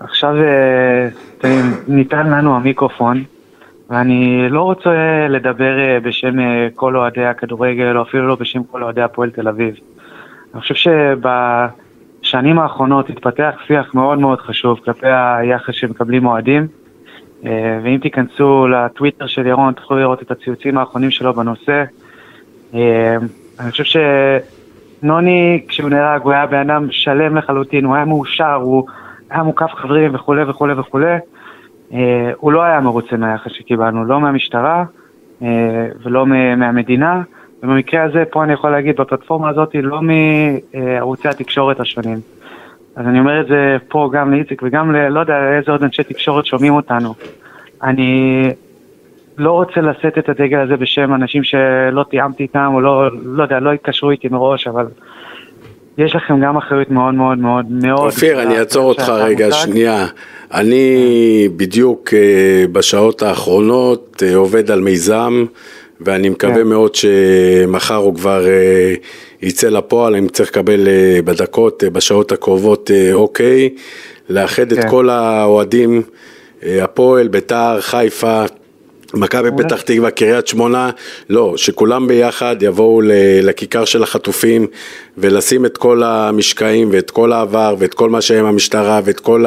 [0.00, 0.34] עכשיו
[1.88, 3.24] ניתן לנו המיקרופון,
[3.90, 4.90] ואני לא רוצה
[5.28, 5.72] לדבר
[6.02, 6.34] בשם
[6.74, 9.74] כל אוהדי הכדורגל, או אפילו לא בשם כל אוהדי הפועל תל אביב.
[10.54, 10.74] אני חושב
[12.24, 16.66] שבשנים האחרונות התפתח שיח מאוד מאוד חשוב כלפי היחס שמקבלים אוהדים,
[17.46, 21.84] אה, ואם תיכנסו לטוויטר של ירון תוכלו לראות את הציוצים האחרונים שלו בנושא.
[22.74, 23.16] אה,
[23.60, 24.00] אני חושב
[25.02, 28.86] שנוני, כשהוא נהרג, הוא היה בן אדם שלם לחלוטין, הוא היה מאושר, הוא
[29.30, 31.16] היה מוקף חברים וכולי וכולי וכולי.
[31.92, 34.84] אה, הוא לא היה מרוצה מהיחס שקיבלנו, לא מהמשטרה
[36.04, 37.22] ולא מהמדינה,
[37.64, 42.20] ובמקרה הזה, פה אני יכול להגיד, בפלטפורמה הזאת, לא מערוצי התקשורת השונים.
[42.96, 45.08] אז אני אומר את זה פה גם לאיציק וגם ל...
[45.08, 47.14] לא יודע איזה עוד אנשי תקשורת שומעים אותנו.
[47.82, 48.42] אני
[49.38, 53.60] לא רוצה לשאת את הדגל הזה בשם אנשים שלא תיאמתי איתם, או לא, לא יודע,
[53.60, 54.86] לא התקשרו איתי מראש, אבל
[55.98, 58.06] יש לכם גם אחריות מאוד מאוד מאוד מאוד.
[58.06, 59.58] אופיר, אני אעצור אותך רגע, מוצג.
[59.58, 60.06] שנייה.
[60.54, 65.44] אני בדיוק אה, בשעות האחרונות אה, עובד על מיזם,
[66.00, 66.62] ואני מקווה כן.
[66.62, 68.94] מאוד שמחר הוא כבר אה,
[69.42, 73.70] יצא לפועל, אני צריך לקבל אה, בדקות, אה, בשעות הקרובות אוקיי,
[74.28, 74.90] לאחד את כן.
[74.90, 76.02] כל האוהדים,
[76.62, 78.44] הפועל, ביתר, חיפה.
[79.16, 79.48] מכבי.
[79.58, 80.90] פתח תקווה, קריית שמונה,
[81.30, 83.00] לא, שכולם ביחד יבואו
[83.42, 84.66] לכיכר של החטופים
[85.18, 89.44] ולשים את כל המשקעים ואת כל העבר ואת כל מה שהם המשטרה ואת כל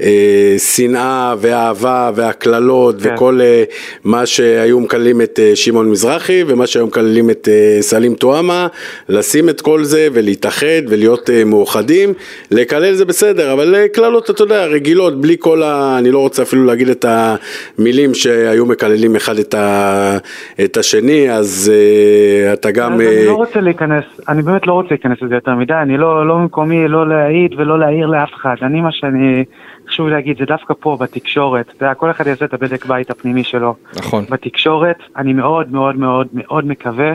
[0.00, 3.14] השנאה והאהבה והקללות כן.
[3.14, 3.64] וכל אה,
[4.04, 8.66] מה שהיו מקללים את אה, שמעון מזרחי ומה שהיו מקללים את אה, סלים טועמה,
[9.08, 12.14] לשים את כל זה ולהתאחד ולהיות אה, מאוחדים,
[12.50, 15.96] לקלל זה בסדר, אבל אה, קללות אתה יודע, רגילות, בלי כל ה...
[15.98, 20.18] אני לא רוצה אפילו להגיד את המילים שהיו מקללים אחד את, ה...
[20.64, 22.92] את השני, אז אה, אתה גם...
[22.92, 25.96] אז אני אה, לא רוצה להיכנס, אני באמת לא רוצה להיכנס לזה יותר מדי, אני
[25.96, 28.54] לא, לא ממקומי לא להעיד ולא להעיר לאף אחד.
[28.62, 29.44] אני, מה שאני,
[29.88, 31.66] חשוב להגיד, זה דווקא פה, בתקשורת.
[31.76, 33.74] אתה יודע, כל אחד יעשה את הבדק בית הפנימי שלו.
[33.96, 34.24] נכון.
[34.30, 37.12] בתקשורת, אני מאוד מאוד מאוד מאוד מקווה,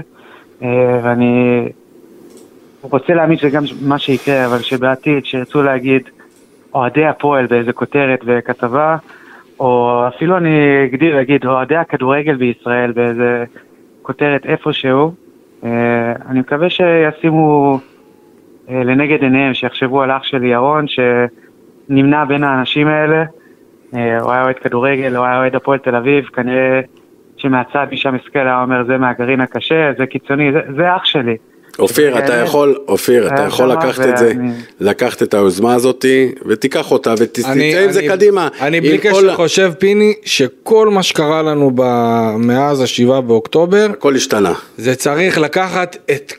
[0.63, 1.65] אה, ואני
[2.81, 6.01] רוצה להאמין שזה גם מה שיקרה, אבל שבעתיד, שירצו להגיד
[6.73, 8.97] אוהדי הפועל באיזה כותרת בכתבה,
[9.59, 13.43] או אפילו אני אגדיר, אגיד, אוהדי הכדורגל בישראל באיזה
[14.01, 15.13] כותרת איפשהו,
[15.63, 17.79] אה, אני מקווה שישימו
[18.69, 23.23] אה, לנגד עיניהם, שיחשבו על אח שלי ירון, שנמנע בין האנשים האלה.
[23.95, 26.81] אה, הוא היה אוהד כדורגל, הוא היה אוהד הפועל תל אביב, כנראה
[27.37, 31.37] שמהצד מי שם השכל היה אומר זה מהגרעין הקשה, זה קיצוני, זה, זה אח שלי.
[31.79, 34.33] אופיר, אתה יכול, אופיר, אתה היה יכול לקחת את זה,
[34.79, 38.47] לקחת את היוזמה הזאתי ותיקח אותה ותצא אני- עם זה קדימה.
[38.61, 44.15] אני בלי כל קשר חושב, פיני, שכל מה שקרה לנו ב- מאז השבעה באוקטובר, הכל
[44.15, 44.53] השתנה.
[44.77, 46.33] זה צריך לקחת את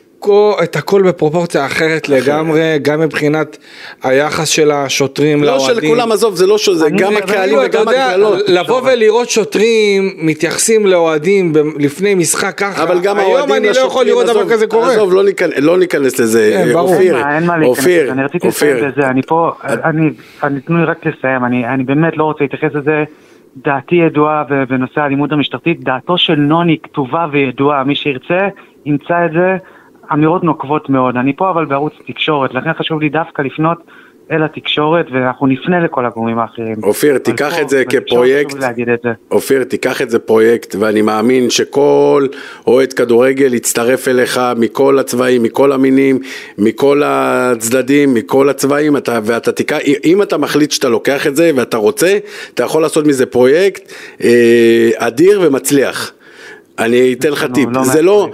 [0.63, 3.57] את הכל בפרופורציה אחרת לגמרי, גם מבחינת
[4.03, 5.75] היחס של השוטרים לא לאוהדים.
[5.81, 8.39] שלכולם, עזוב, זה לא שזה, גם הקהלים אתה וגם יודע, הקללות.
[8.49, 14.05] לבוא ולראות שוטרים מתייחסים לאוהדים לפני משחק ככה, אבל גם היום האוהדים אני לא יכול
[14.05, 14.91] לראות דבר כזה קורה.
[14.93, 16.51] עזוב, לא ניכנס- לא ניכנס לזה.
[16.63, 16.79] כן, אה.
[16.79, 17.17] אופיר,
[17.65, 18.11] אופיר, לזה.
[18.11, 19.09] אני רציתי לסיים אופיר.
[19.09, 20.09] אני פה, אני,
[20.65, 23.03] תנו לי רק לסיים, אני, באמת לא רוצה להתייחס לזה.
[23.65, 28.47] דעתי ידועה בנושא האלימות המשטרתית, דעתו של נוני כתובה וידועה, מי שירצה
[28.85, 29.57] ימצא את זה,
[30.13, 31.17] אמירות נוקבות מאוד.
[31.17, 33.77] אני פה אבל בערוץ תקשורת, לכן חשוב לי דווקא לפנות
[34.31, 36.75] אל התקשורת, ואנחנו נפנה לכל הגורמים האחרים.
[36.83, 38.55] אופיר, תיקח פה, את זה כפרויקט.
[38.93, 39.11] את זה.
[39.31, 42.27] אופיר, תיקח את זה פרויקט, ואני מאמין שכל
[42.67, 46.19] אוהד כדורגל יצטרף אליך מכל הצבעים, מכל המינים,
[46.57, 51.77] מכל הצדדים, מכל הצבעים, אתה, ואתה תיקח, אם אתה מחליט שאתה לוקח את זה ואתה
[51.77, 52.17] רוצה,
[52.53, 53.93] אתה יכול לעשות מזה פרויקט
[54.23, 56.16] אה, אדיר ומצליח.
[56.79, 58.29] אני אתן לך טיפ, לא זה לא.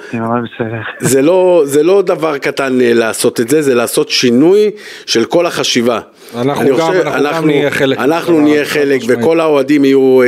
[0.99, 4.71] זה לא, זה לא דבר קטן אה, לעשות את זה, זה לעשות שינוי
[5.05, 5.99] של כל החשיבה.
[6.35, 9.01] אנחנו גם- חושב- אנחנו גם נהיה חלק אנחנו נהיה חלק.
[9.07, 10.27] וכל האוהדים יהיו אה,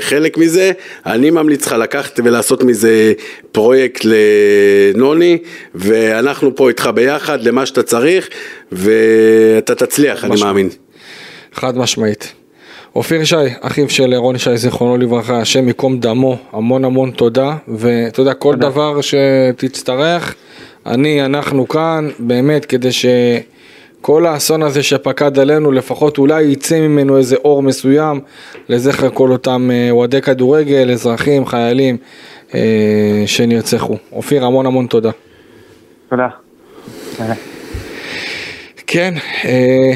[0.00, 0.72] חלק מזה.
[1.06, 3.12] אני ממליץ לך לקחת ולעשות מזה
[3.52, 4.04] פרויקט
[4.94, 5.38] לנוני,
[5.74, 8.28] ואנחנו פה איתך ביחד למה שאתה צריך,
[8.72, 10.40] ואתה תצליח, אני.
[10.44, 10.68] מאמין.
[11.52, 12.32] חד משמעית.
[12.96, 18.20] אופיר שי, אחיו של רוני שי, זיכרונו לברכה, השם ייקום דמו, המון המון תודה, ואתה
[18.20, 20.34] יודע, כל דבר שתצטרך,
[20.86, 27.36] אני, אנחנו כאן, באמת, כדי שכל האסון הזה שפקד עלינו, לפחות אולי יצא ממנו איזה
[27.36, 28.20] אור מסוים,
[28.68, 31.96] לזכר כל אותם אה, אוהדי כדורגל, אזרחים, חיילים,
[32.54, 33.96] אה, שנרצחו.
[34.12, 35.10] אופיר, המון המון תודה.
[36.10, 36.28] תודה.
[37.16, 37.34] תודה.
[38.86, 39.92] כן, אה,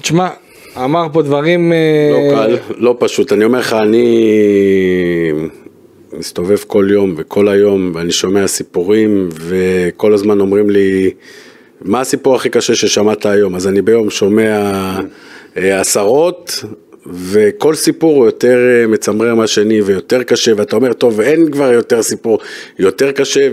[0.00, 0.28] תשמע,
[0.84, 1.72] אמר פה דברים...
[1.72, 3.32] אה, לא קל, לא פשוט.
[3.32, 4.32] אני אומר לך, אני
[6.12, 11.10] מסתובב כל יום וכל היום, ואני שומע סיפורים, וכל הזמן אומרים לי,
[11.82, 13.54] מה הסיפור הכי קשה ששמעת היום?
[13.54, 14.60] אז אני ביום שומע
[15.56, 16.64] אה, עשרות,
[17.06, 22.02] וכל סיפור הוא יותר אה, מצמרר מהשני ויותר קשה, ואתה אומר, טוב, אין כבר יותר
[22.02, 22.38] סיפור
[22.78, 23.48] יותר קשה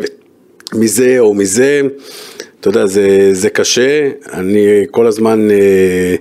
[0.73, 1.81] מזה או מזה.
[2.59, 6.15] אתה יודע, זה, זה קשה, אני כל הזמן אה,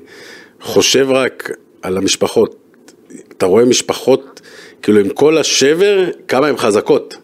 [0.62, 1.50] חושב רק
[1.82, 2.56] על המשפחות.
[3.38, 4.40] אתה רואה משפחות,
[4.82, 7.16] כאילו עם כל השבר, כמה הן חזקות.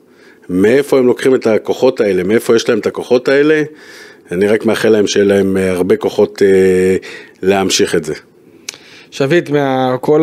[0.48, 3.62] מאיפה הם לוקחים את הכוחות האלה, מאיפה יש להם את הכוחות האלה,
[4.32, 6.96] אני רק מאחל להם שיהיה להם אה, הרבה כוחות אה,
[7.42, 8.14] להמשיך את זה.
[9.10, 10.22] שביט, מכל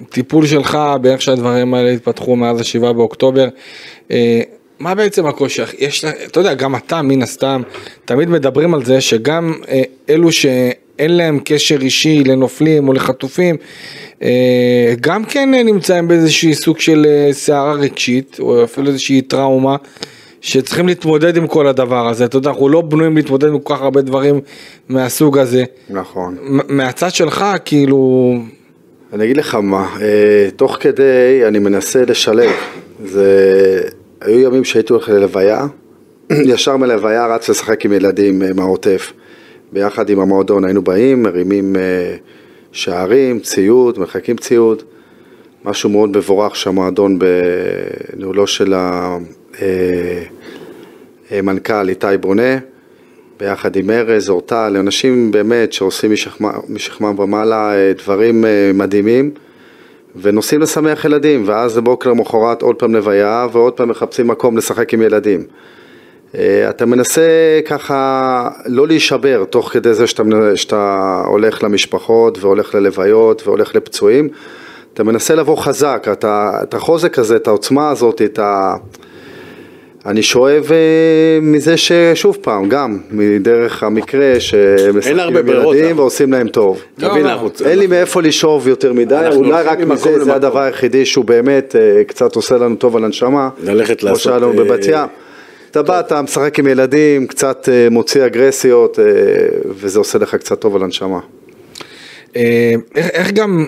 [0.00, 3.48] הטיפול אה, שלך באיך שהדברים האלה התפתחו מאז השבעה באוקטובר,
[4.10, 4.40] אה,
[4.78, 5.62] מה בעצם הקושי?
[5.78, 7.62] יש, אתה יודע, גם אתה מן הסתם,
[8.04, 13.56] תמיד מדברים על זה שגם אה, אלו שאין להם קשר אישי לנופלים או לחטופים,
[14.22, 19.76] אה, גם כן נמצאים באיזשהי סוג של אה, סערה רגשית, או אפילו איזושהי טראומה.
[20.40, 23.82] שצריכים להתמודד עם כל הדבר הזה, אתה יודע, אנחנו לא בנויים להתמודד עם כל כך
[23.82, 24.40] הרבה דברים
[24.88, 25.64] מהסוג הזה.
[25.90, 26.36] נכון.
[26.68, 28.34] מהצד שלך, כאילו...
[29.12, 32.50] אני אגיד לך מה, אה, תוך כדי אני מנסה לשלב.
[33.04, 33.82] זה...
[34.20, 35.66] היו ימים שהייתי הולך ללוויה,
[36.52, 39.12] ישר מלוויה רץ לשחק עם ילדים אה, מהעוטף.
[39.72, 42.16] ביחד עם המועדון היינו באים, מרימים אה,
[42.72, 44.82] שערים, ציוד, מחכים ציוד.
[45.64, 48.74] משהו מאוד מבורך שהמועדון בניהולו של
[51.30, 52.58] המנכ"ל איתי בונה,
[53.40, 56.12] ביחד עם ארז, אורטל, אנשים באמת שעושים
[56.68, 59.30] משכמם ומעלה דברים מדהימים.
[60.16, 65.02] ונוסעים לשמח ילדים, ואז בבוקר למחרת עוד פעם לוויה, ועוד פעם מחפשים מקום לשחק עם
[65.02, 65.44] ילדים.
[66.34, 70.22] אה, אתה מנסה ככה לא להישבר תוך כדי זה שאתה,
[70.54, 74.28] שאתה הולך למשפחות והולך ללוויות והולך לפצועים,
[74.94, 78.76] אתה מנסה לבוא חזק, אתה, את החוזק הזה, את העוצמה הזאת, את ה...
[80.06, 86.80] אני שואב אה, מזה ששוב פעם, גם מדרך המקרה שמשחקים עם ילדים ועושים להם טוב.
[86.98, 87.16] לא.
[87.64, 92.04] אין לי מאיפה לשאוב יותר מדי, אולי רק מזה, זה הדבר היחידי שהוא באמת אה,
[92.04, 93.48] קצת עושה לנו טוב על הנשמה.
[93.62, 94.08] ללכת לעשות...
[94.08, 95.06] כמו שהיה לנו בבת ים.
[95.70, 98.98] אתה בא, אתה משחק עם ילדים, קצת אה, מוציא אגרסיות,
[99.68, 101.18] וזה עושה לך קצת טוב על הנשמה.
[102.36, 103.66] אה, איך גם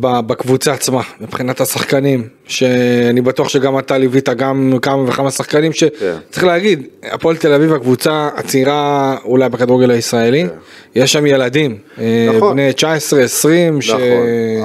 [0.00, 6.46] בקבוצה עצמה, מבחינת השחקנים, שאני בטוח שגם אתה ליווית גם כמה וכמה שחקנים שצריך כן.
[6.46, 10.48] להגיד, הפועל תל אביב הקבוצה הצעירה אולי בכדורגל הישראלי, כן.
[10.94, 12.52] יש שם ילדים, אה, נכון.
[12.52, 14.00] בני 19, 20, נכון,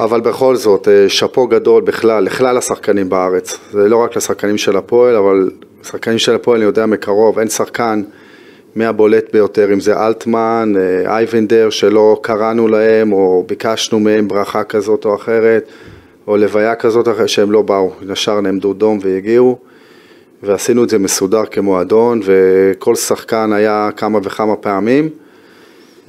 [0.04, 4.78] אבל בכל זאת, אה, שאפו גדול בכלל, לכלל השחקנים בארץ, זה לא רק לשחקנים של
[4.78, 5.50] הפועל, אבל
[5.84, 8.02] שחקנים של הפועל אני יודע מקרוב, אין שחקן
[8.78, 15.06] מהבולט ביותר, אם זה אלטמן, אה, אייבנדר, שלא קראנו להם או ביקשנו מהם ברכה כזאת
[15.06, 15.68] או אחרת,
[16.28, 19.58] או לוויה כזאת אחרת, שהם לא באו, ישר נעמדו דום והגיעו,
[20.44, 25.10] ועשינו את זה מסודר כמועדון, וכל שחקן היה כמה וכמה פעמים.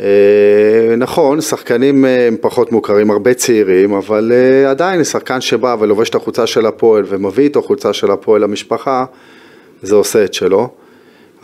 [0.01, 4.33] אה, נכון, שחקנים אה, הם פחות מוכרים, הרבה צעירים, אבל
[4.69, 9.05] עדיין שחקן שבא ולובש את החולצה של הפועל ומביא איתו חולצה של הפועל למשפחה,
[9.83, 10.71] זה עושה את שלו.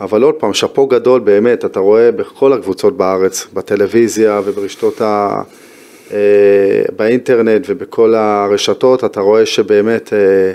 [0.01, 5.41] אבל עוד פעם, שאפו גדול באמת, אתה רואה בכל הקבוצות בארץ, בטלוויזיה וברשתות ה...
[6.11, 6.17] אה,
[6.95, 10.53] באינטרנט ובכל הרשתות, אתה רואה שבאמת אה,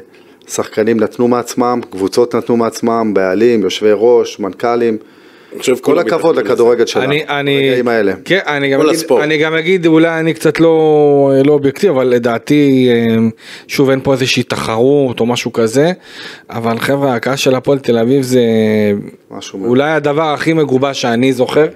[0.48, 4.98] שחקנים נתנו מעצמם, קבוצות נתנו מעצמם, בעלים, יושבי ראש, מנכ"לים.
[5.80, 8.12] כל הכבוד לכדורגל שלנו, ברגעים האלה.
[8.24, 12.90] כן, אני גם, אגיד, אני גם אגיד, אולי אני קצת לא, לא אובייקטיבי, אבל לדעתי,
[12.92, 13.30] אמ,
[13.68, 15.92] שוב אין פה איזושהי תחרות או משהו כזה,
[16.50, 18.42] אבל חבר'ה, הקהל של הפועל תל אביב זה
[19.54, 21.66] אולי הדבר הכי מגובש שאני זוכר.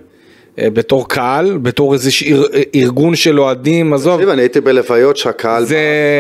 [0.59, 2.11] אה, בתור קהל, בתור איזה
[2.75, 4.14] ארגון של אוהדים, עזוב.
[4.14, 5.77] תקשיב, אני הייתי בלוויות שהקהל זה...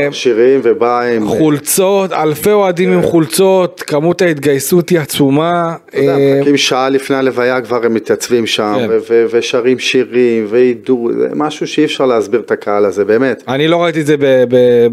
[0.06, 1.28] בא שירים ובא עם...
[1.28, 5.74] חולצות, אלפי אוהדים עם חולצות, כמות ההתגייסות היא עצומה.
[5.88, 8.76] אתה יודע, אה, מחכים שעה לפני הלוויה כבר הם מתייצבים שם,
[9.08, 9.14] כן.
[9.32, 13.42] ושרים שירים, וידעו, זה משהו שאי אפשר להסביר את הקהל הזה, באמת.
[13.48, 14.16] אני לא ראיתי את זה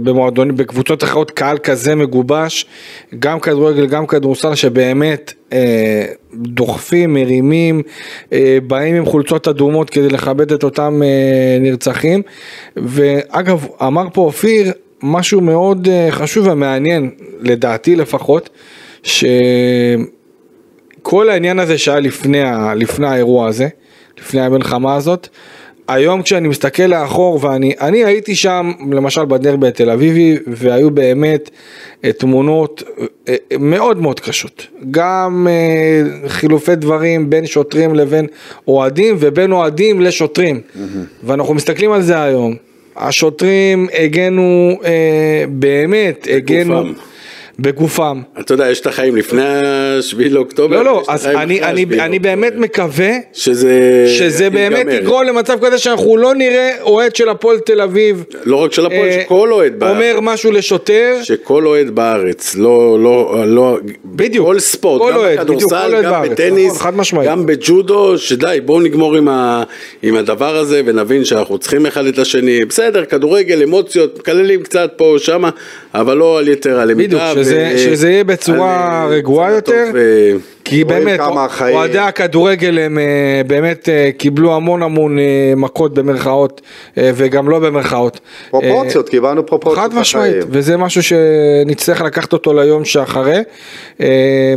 [0.03, 2.65] במועדונים, בקבוצות אחרות, קהל כזה מגובש,
[3.19, 5.33] גם כדורגל, גם כדורסל, שבאמת...
[5.53, 7.81] אה, דוחפים, מרימים,
[8.33, 12.21] אה, באים עם חולצות אדומות כדי לכבד את אותם אה, נרצחים.
[12.75, 14.71] ואגב, אמר פה אופיר
[15.03, 17.09] משהו מאוד חשוב ומעניין,
[17.41, 18.49] לדעתי לפחות,
[19.03, 19.29] שכל
[21.29, 22.41] העניין הזה שהיה לפני,
[22.75, 23.67] לפני האירוע הזה,
[24.19, 25.27] לפני המלחמה הזאת,
[25.93, 31.49] היום כשאני מסתכל לאחור ואני אני הייתי שם למשל בדרבי התל אביבי והיו באמת
[32.03, 32.83] אה, תמונות
[33.29, 34.67] אה, מאוד מאוד קשות.
[34.91, 38.27] גם אה, חילופי דברים בין שוטרים לבין
[38.67, 40.61] אוהדים ובין אוהדים לשוטרים.
[41.23, 42.55] ואנחנו מסתכלים על זה היום.
[42.95, 46.83] השוטרים הגנו אה, באמת הגנו
[47.61, 48.21] בגופם.
[48.39, 50.75] אתה יודע, יש את החיים לפני השביעי לאוקטובר.
[50.75, 52.19] לא לא אז אני אני אני.
[52.19, 54.05] באמת מקווה שזה...
[54.07, 54.87] שזה באמת.
[54.91, 59.01] יגרום למצב כזה שאנחנו לא נראה אוהד של הפועל תל אביב לא רק של הפועל,
[59.01, 59.93] אה, שכל אוהד בארץ.
[59.93, 64.47] אומר משהו לשוטר, שכל אוהד בארץ, לא, לא, לא, בדיוק.
[64.47, 66.31] כל ספורט, כל גם אוהד, בכדורסל, גם בארץ.
[66.31, 67.25] בטניס, נכון.
[67.25, 69.63] גם בג'ודו, שדי, בואו נגמור עם, ה,
[70.03, 72.65] עם הדבר הזה ונבין שאנחנו צריכים אחד את השני.
[72.65, 75.49] בסדר, כדורגל, אמוציות, מקללים קצת פה שמה,
[75.93, 77.31] אבל לא על יתר הלמידה.
[77.31, 79.85] בדיוק, שזה- שזה יהיה בצורה אה, רגועה יותר.
[79.95, 80.31] אה,
[80.63, 81.19] כי באמת,
[81.73, 83.03] אוהדי הכדורגל הם אה,
[83.47, 85.23] באמת אה, קיבלו המון המון אה,
[85.55, 86.61] מכות במרכאות,
[86.97, 88.19] אה, וגם לא במרכאות.
[88.51, 90.35] פרופורציות, אה, קיבלנו פרופורציות חד משמעית.
[90.49, 93.39] וזה משהו שנצטרך לקחת אותו ליום שאחרי.
[94.01, 94.53] אה,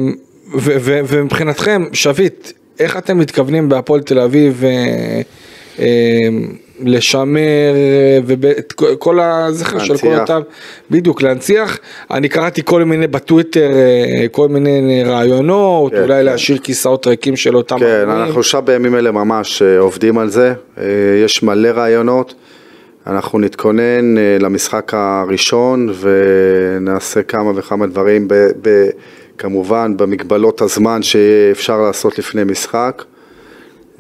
[0.55, 5.21] ומבחינתכם, שביט, איך אתם מתכוונים בהפועל תל אביב אה,
[5.79, 5.87] אה,
[6.81, 7.75] לשמר
[8.27, 10.15] ואת כל הזכר של כל.
[10.21, 10.41] אותם,
[10.91, 11.79] בדיוק להנציח,
[12.11, 16.25] אני קראתי כל מיני בטוויטר, אה, כל מיני רעיונות, כן, אולי כן.
[16.25, 18.25] להשאיר כיסאות ריקים של אותם, כן, מאמנים.
[18.25, 20.85] אנחנו עכשיו בימים אלה ממש אה, עובדים על זה, אה,
[21.25, 22.35] יש מלא רעיונות,
[23.07, 28.87] אנחנו נתכונן אה, למשחק הראשון ונעשה כמה וכמה דברים, ב, ב,
[29.39, 33.03] כמובן במגבלות הזמן שאפשר לעשות לפני משחק.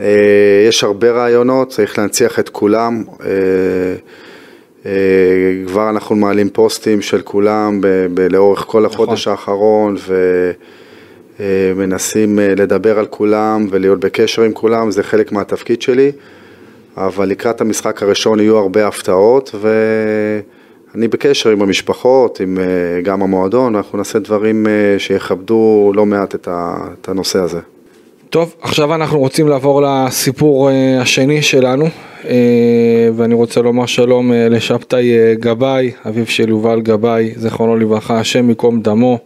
[0.00, 3.04] אה, יש הרבה רעיונות, צריך להנציח את כולם.
[3.24, 3.28] אה,
[4.86, 4.92] אה,
[5.66, 9.96] כבר אנחנו מעלים פוסטים של כולם ב, ב, לאורך כל החודש האחרון
[11.40, 16.12] ומנסים לדבר על כולם ולהיות בקשר עם כולם, זה חלק מהתפקיד שלי.
[16.96, 19.54] אבל לקראת המשחק הראשון יהיו הרבה הפתעות
[20.94, 22.58] ואני בקשר עם המשפחות, עם
[23.02, 24.66] גם המועדון, אנחנו נעשה דברים
[24.98, 27.60] שיכבדו לא מעט את הנושא הזה.
[28.34, 31.84] טוב, עכשיו אנחנו רוצים לעבור לסיפור אה, השני שלנו,
[32.24, 38.48] אה, ואני רוצה לומר שלום אה, לשבתאי גבאי, אביו של יובל גבאי, זיכרונו לברכה, השם
[38.48, 39.18] ייקום דמו,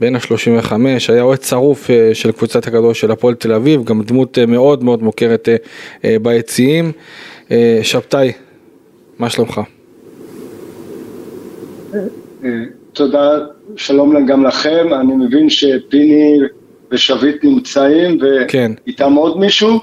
[0.00, 0.72] בן ה-35,
[1.08, 5.48] היה אוהד שרוף של קבוצת הכדור של הפועל תל אביב, גם דמות מאוד מאוד מוכרת
[6.22, 6.92] ביציעים.
[7.82, 8.32] שבתאי,
[9.18, 9.60] מה שלומך?
[12.92, 13.38] תודה,
[13.76, 16.38] שלום גם לכם, אני מבין שפיני
[16.92, 18.72] ושביט נמצאים, כן.
[18.86, 19.80] ואיתם עוד מישהו?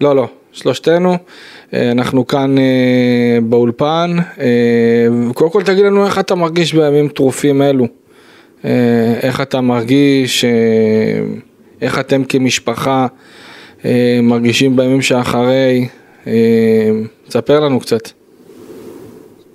[0.00, 1.16] לא, לא, שלושתנו.
[1.74, 4.16] אה, אנחנו כאן אה, באולפן.
[4.40, 7.86] אה, קודם כל תגיד לנו איך אתה מרגיש בימים טרופים אלו.
[9.22, 10.44] איך אתה מרגיש,
[11.82, 13.06] איך אתם כמשפחה
[14.22, 15.88] מרגישים בימים שאחרי.
[17.28, 18.08] תספר לנו קצת.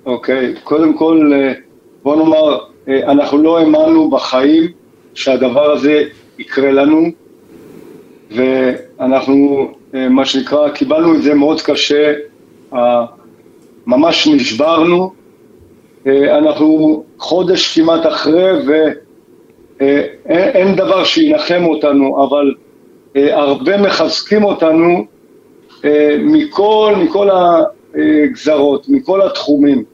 [0.06, 1.32] אוקיי, קודם כל,
[2.02, 2.58] בוא נאמר,
[2.88, 4.64] אנחנו לא האמנו בחיים
[5.14, 6.02] שהדבר הזה
[6.40, 7.10] יקרה לנו,
[8.30, 12.14] ואנחנו, אה, מה שנקרא, קיבלנו את זה מאוד קשה,
[12.74, 13.04] אה,
[13.86, 15.12] ממש נשברנו.
[16.06, 18.50] אה, אנחנו חודש כמעט אחרי,
[19.80, 22.54] ואין דבר שינחם אותנו, אבל
[23.16, 25.04] אה, הרבה מחזקים אותנו
[25.84, 29.84] אה, מכל, מכל הגזרות, מכל התחומים,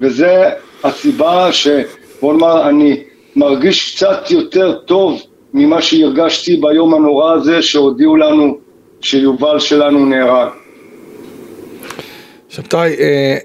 [0.00, 0.44] וזה
[0.84, 3.02] הסיבה שבוא נאמר, אני
[3.36, 5.22] מרגיש קצת יותר טוב
[5.54, 8.58] ממה שהרגשתי ביום הנורא הזה שהודיעו לנו
[9.00, 10.48] שיובל שלנו נהרג.
[12.48, 13.36] שבתאי, אה,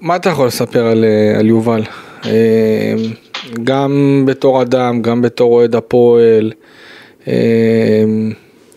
[0.00, 1.82] מה אתה יכול לספר על, אה, על יובל?
[2.24, 2.94] אה,
[3.64, 6.52] גם בתור אדם, גם בתור אוהד הפועל.
[7.28, 8.04] אה,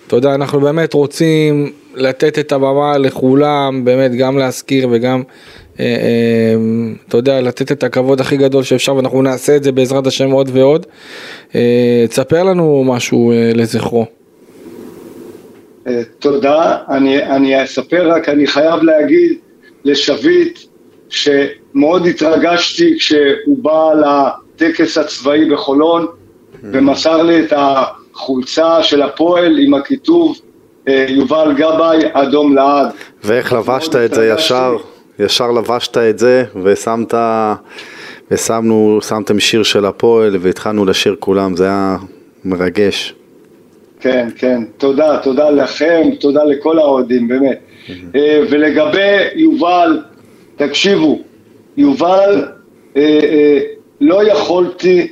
[0.08, 5.24] אתה יודע, אנחנו באמת רוצים לתת את הבמה לכולם, באמת גם להזכיר וגם,
[7.08, 10.50] אתה יודע, לתת את הכבוד הכי גדול שאפשר, ואנחנו נעשה את זה בעזרת השם עוד
[10.54, 10.86] ועוד.
[11.56, 14.06] אה, תספר לנו משהו אה, לזכרו.
[15.88, 19.38] אה, תודה, אני, אני אספר רק, אני חייב להגיד
[19.86, 20.60] לשביט
[21.10, 26.06] שמאוד התרגשתי כשהוא בא לטקס הצבאי בחולון
[26.64, 30.38] ומסר לי את החולצה של הפועל עם הכיתוב
[30.88, 32.88] אה, יובל גבאי אדום לעד.
[33.24, 34.34] ואיך לבשת את זה.
[34.36, 34.78] ישר,
[35.22, 37.14] ישר לבשת את זה ושמת,
[38.32, 41.98] ושמנו, שמתם שיר של הפועל והתחלנו לשיר כולם, זה היה
[42.46, 43.16] מרגש.
[44.00, 47.60] כן, כן, תודה, תודה לכם, תודה לכל האוהדים, באמת.
[48.16, 50.02] אה, ולגבי יובל,
[50.56, 51.20] תקשיבו,
[51.78, 52.46] יובל,
[52.98, 53.60] אה, אה,
[54.02, 55.08] לא יכולתי,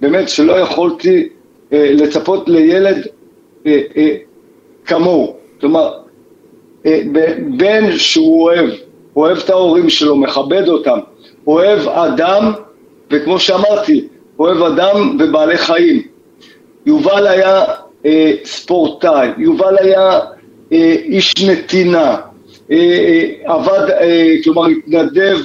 [0.00, 1.28] באמת שלא יכולתי
[1.72, 3.06] לצפות לילד
[4.84, 5.36] כמוהו.
[5.60, 5.92] כלומר,
[7.56, 8.70] בן שהוא אוהב,
[9.16, 10.98] אוהב את ההורים שלו, מכבד אותם,
[11.46, 12.52] אוהב אדם,
[13.10, 14.08] וכמו שאמרתי,
[14.38, 16.02] אוהב אדם ובעלי חיים.
[16.86, 17.64] יובל היה
[18.06, 20.20] אה, ספורטאי, יובל היה
[20.72, 22.16] אה, איש נתינה,
[22.70, 25.38] אה, אה, עבד, אה, כלומר התנדב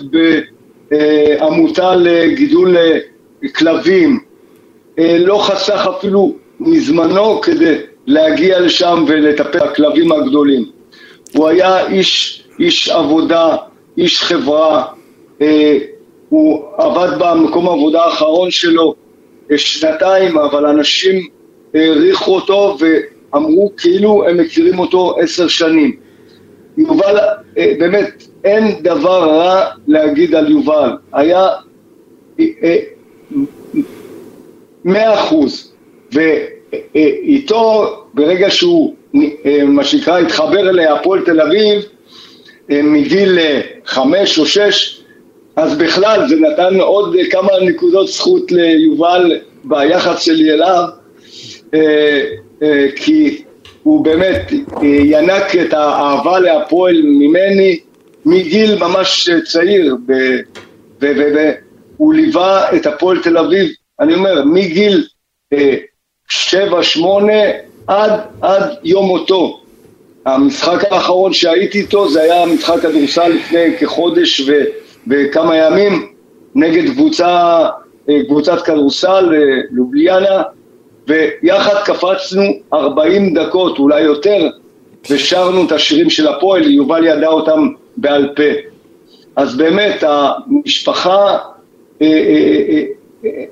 [0.91, 2.99] בעמותה לגידול אה,
[3.55, 4.19] כלבים,
[4.99, 7.75] אה, לא חסך אפילו מזמנו כדי
[8.07, 10.65] להגיע לשם ולטפל בכלבים הגדולים.
[11.35, 13.55] הוא היה איש, איש עבודה,
[13.97, 14.85] איש חברה,
[15.41, 15.77] אה,
[16.29, 18.95] הוא עבד במקום העבודה האחרון שלו
[19.51, 21.27] אה, שנתיים, אבל אנשים
[21.73, 25.95] העריכו אותו ואמרו כאילו הם מכירים אותו עשר שנים.
[26.77, 27.17] יובל,
[27.57, 30.89] אה, באמת, אין דבר רע להגיד על יובל.
[31.13, 31.47] היה
[32.39, 32.77] אה, אה,
[34.85, 35.71] מאה אחוז.
[36.11, 38.95] ואיתו, ברגע שהוא,
[39.65, 41.81] מה שנקרא, התחבר להפועל תל אביב,
[42.69, 45.01] מגיל אה, חמש או שש,
[45.55, 50.83] אז בכלל זה נתן עוד כמה נקודות זכות ליובל ביחס שלי אליו,
[51.73, 52.23] אה,
[52.63, 53.43] אה, כי
[53.83, 57.79] הוא באמת אה, ינק את האהבה להפועל ממני
[58.25, 59.95] מגיל ממש צעיר,
[60.99, 65.07] והוא ליווה את הפועל תל אביב, אני אומר, מגיל
[65.53, 65.75] אה,
[66.29, 67.41] שבע, שמונה,
[67.87, 68.11] עד,
[68.41, 69.61] עד יום מותו.
[70.25, 74.53] המשחק האחרון שהייתי איתו זה היה משחק כדורסל לפני כחודש ו,
[75.07, 76.11] וכמה ימים
[76.55, 77.65] נגד קבוצה,
[78.09, 80.43] אה, קבוצת כדורסל, אה, לובליאנה,
[81.07, 84.49] ויחד קפצנו 40 דקות, אולי יותר,
[85.09, 87.67] ושרנו את השירים של הפועל, יובל ידע אותם
[87.97, 88.43] בעל פה.
[89.35, 91.37] אז באמת, המשפחה,
[92.01, 92.83] אה, אה, אה,
[93.25, 93.43] אה,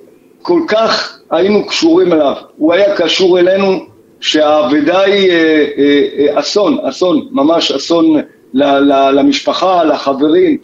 [0.41, 2.35] כל כך היינו קשורים אליו.
[2.57, 3.85] הוא היה קשור אלינו
[4.23, 8.15] שהאבדה היא אה, אה, אה, אסון, אסון, ממש אסון
[8.53, 10.57] ל, ל, למשפחה, לחברים,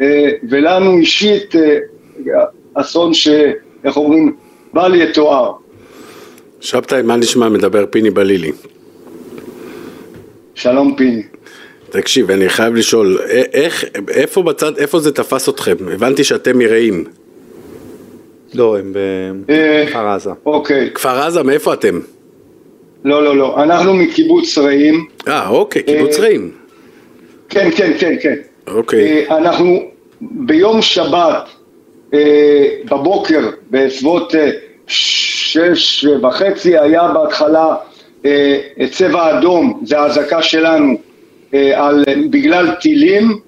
[0.00, 1.78] אה, ולנו אישית אה,
[2.74, 3.28] אסון ש...
[3.84, 4.36] איך אומרים?
[4.74, 5.52] בל יתואר.
[6.60, 7.48] שבתאי, מה נשמע?
[7.48, 8.52] מדבר פיני בלילי.
[10.54, 11.22] שלום פיני.
[11.90, 13.18] תקשיב, אני חייב לשאול,
[13.52, 15.76] איך, איפה בצד, איפה זה תפס אתכם?
[15.92, 17.04] הבנתי שאתם מרעים.
[18.54, 18.92] לא, הם
[19.46, 20.30] בכפר עזה.
[20.46, 22.00] אוקיי, כפר עזה, מאיפה אתם?
[23.04, 25.06] לא, לא, לא, אנחנו מקיבוץ רעים.
[25.28, 26.50] אה, אוקיי, קיבוץ אה, רעים.
[27.48, 28.34] כן, כן, כן, כן.
[28.66, 29.26] אוקיי.
[29.30, 29.80] אה, אנחנו
[30.20, 31.48] ביום שבת
[32.14, 34.34] אה, בבוקר בסביבות
[34.86, 37.74] שש וחצי היה בהתחלה
[38.90, 40.98] צבע אדום, זה האזעקה שלנו,
[41.74, 43.38] על, בגלל טילים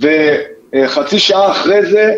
[0.00, 2.14] וחצי שעה אחרי זה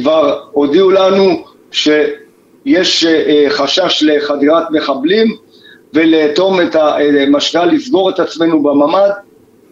[0.00, 5.36] כבר הודיעו לנו שיש אה, חשש לחדירת מחבלים
[5.94, 7.00] ולאטום את ה...
[7.00, 9.10] אה, מה שנקרא לסגור את עצמנו בממ"ד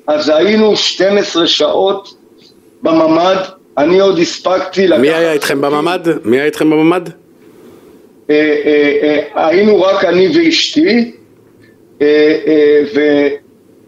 [0.06, 2.14] אז היינו 12 שעות
[2.82, 3.36] בממ"ד,
[3.78, 5.00] אני עוד הספקתי לקחת...
[5.00, 6.08] מי היה איתכם בממ"ד?
[6.24, 7.08] מי היה איתכם בממ"ד?
[8.30, 11.12] אה, אה, אה, היינו רק אני ואשתי,
[12.02, 12.36] אה,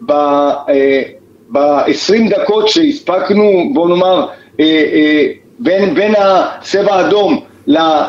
[0.01, 4.27] וב-20 דקות שהספקנו, בוא נאמר,
[4.59, 5.27] אה, אה,
[5.59, 7.39] בין, בין הצבע האדום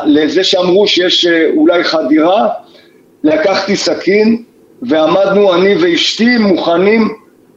[0.05, 2.47] לזה שאמרו שיש אה, אולי חדירה,
[3.23, 4.43] לקחתי סכין
[4.81, 7.09] ועמדנו אני ואשתי מוכנים,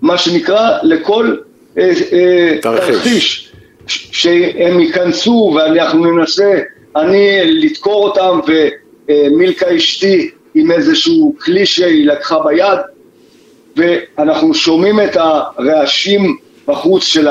[0.02, 1.36] מה שנקרא, לכל
[1.78, 3.50] אה, אה, תרחיש.
[3.86, 6.60] שהם ייכנסו ואנחנו ננסה,
[6.96, 8.40] אני לדקור אותם
[9.08, 12.78] ומילקה אשתי עם איזשהו כלי שהיא לקחה ביד
[13.76, 16.36] ואנחנו שומעים את הרעשים
[16.66, 17.28] בחוץ של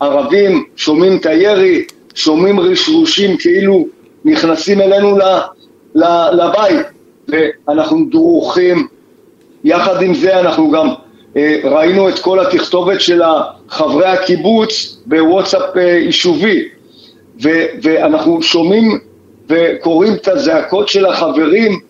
[0.00, 3.86] הערבים, שומעים את הירי, שומעים רשרושים כאילו
[4.24, 5.18] נכנסים אלינו
[6.32, 6.86] לבית
[7.32, 8.86] ואנחנו דרוכים
[9.64, 10.88] יחד עם זה אנחנו גם
[11.36, 13.22] אה, ראינו את כל התכתובת של
[13.68, 16.68] חברי הקיבוץ בוואטסאפ אה, יישובי
[17.42, 18.98] ו- ואנחנו שומעים
[19.48, 21.80] וקוראים את הזעקות של החברים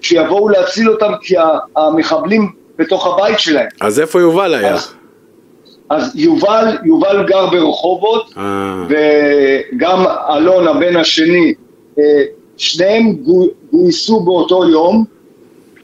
[0.00, 1.34] שיבואו להציל אותם כי
[1.76, 3.66] המחבלים בתוך הבית שלהם.
[3.80, 4.74] אז איפה יובל היה?
[4.74, 4.94] אז-
[5.90, 10.04] אז יובל, יובל גר ברחובות אה, וגם
[10.36, 11.54] אלון הבן השני,
[11.98, 12.04] אה,
[12.60, 15.04] שניהם גו- גויסו באותו יום,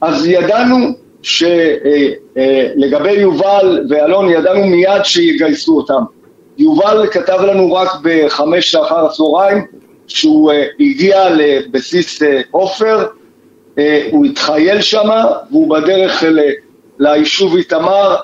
[0.00, 0.76] אז ידענו
[1.22, 6.02] שלגבי יובל ואלון ידענו מיד שיגייסו אותם.
[6.58, 9.66] יובל כתב לנו רק בחמש לאחר הצהריים
[10.06, 13.06] שהוא אה, הגיע לבסיס אה, עופר,
[13.78, 15.08] אה, הוא התחייל שם
[15.50, 16.24] והוא בדרך
[16.98, 18.16] ליישוב איתמר,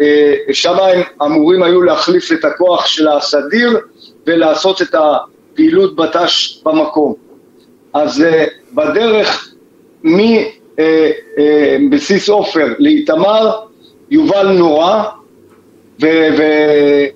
[0.00, 3.78] אה, שם הם אמורים היו להחליף את הכוח של הסדיר
[4.26, 7.27] ולעשות את הפעילות בט"ש במקום.
[7.98, 8.44] אז אה,
[8.74, 9.54] בדרך
[11.78, 13.60] מבסיס עופר לאיתמר,
[14.10, 15.04] יובל נורה
[16.00, 17.08] וזה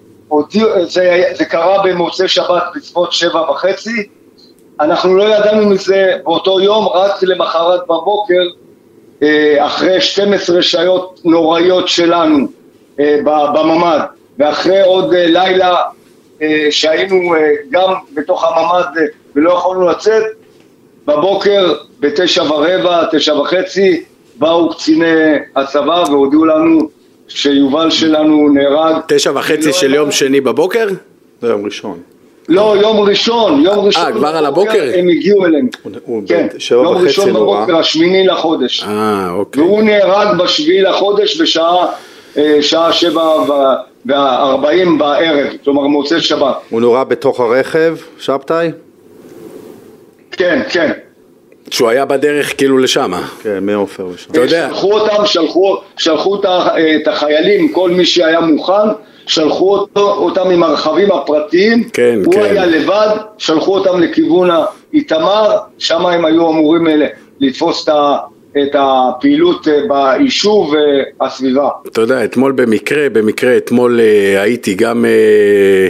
[1.35, 4.09] זה קרה במוצאי שבת בסביבות שבע וחצי,
[4.81, 8.43] אנחנו לא ידענו מזה באותו יום, רק למחרת בבוקר,
[9.23, 12.47] אה, אחרי 12 שעות נוראיות שלנו
[13.01, 14.01] אה, בממ"ד,
[14.39, 15.77] ואחרי עוד אה, לילה
[16.71, 17.35] שהיינו
[17.71, 18.87] גם בתוך הממ"ד
[19.37, 20.23] ולא יכולנו לצאת,
[21.07, 24.03] בבוקר בתשע ורבע, תשע וחצי,
[24.37, 26.89] באו קציני הצבא והודיעו לנו
[27.29, 28.97] שיובל שלנו נהרג.
[29.09, 30.89] תשע וחצי של יום שני בבוקר?
[31.41, 31.99] זה יום ראשון.
[32.49, 34.03] לא, יום ראשון, יום ראשון.
[34.03, 34.91] אה, כבר על הבוקר?
[34.95, 35.69] הם הגיעו אלינו.
[36.27, 37.59] כן, יום וחצי ראשון נורא.
[37.59, 38.85] בבוקר, השמיני לחודש.
[38.85, 39.63] אה, אוקיי.
[39.63, 41.87] והוא נהרג בשביעי לחודש בשעה
[42.37, 43.45] אה, שעה שבע
[44.07, 46.57] וארבעים בערב, כלומר מוצאי שבת.
[46.71, 48.71] הוא נורה בתוך הרכב, שבתאי?
[50.33, 50.93] כן, כן.
[51.71, 53.23] שהוא היה בדרך כאילו לשמה.
[53.43, 54.31] כן, מעופר ושם.
[54.31, 56.41] אתה יודע, שלחו אותם, שלחו, שלחו
[57.03, 58.73] את החיילים, כל מי שהיה מוכן,
[59.27, 62.43] שלחו אותו, אותם עם הרכבים הפרטיים, כן, הוא כן.
[62.43, 63.09] היה לבד,
[63.39, 64.51] שלחו אותם לכיוון
[64.93, 67.07] האיתמר, שם הם היו אמורים אה,
[67.41, 68.17] לתפוס את ה-
[68.59, 70.75] את הפעילות אה, ביישוב
[71.21, 71.69] והסביבה.
[71.87, 75.89] אתה יודע, אתמול במקרה, במקרה אתמול אה, הייתי גם, אה,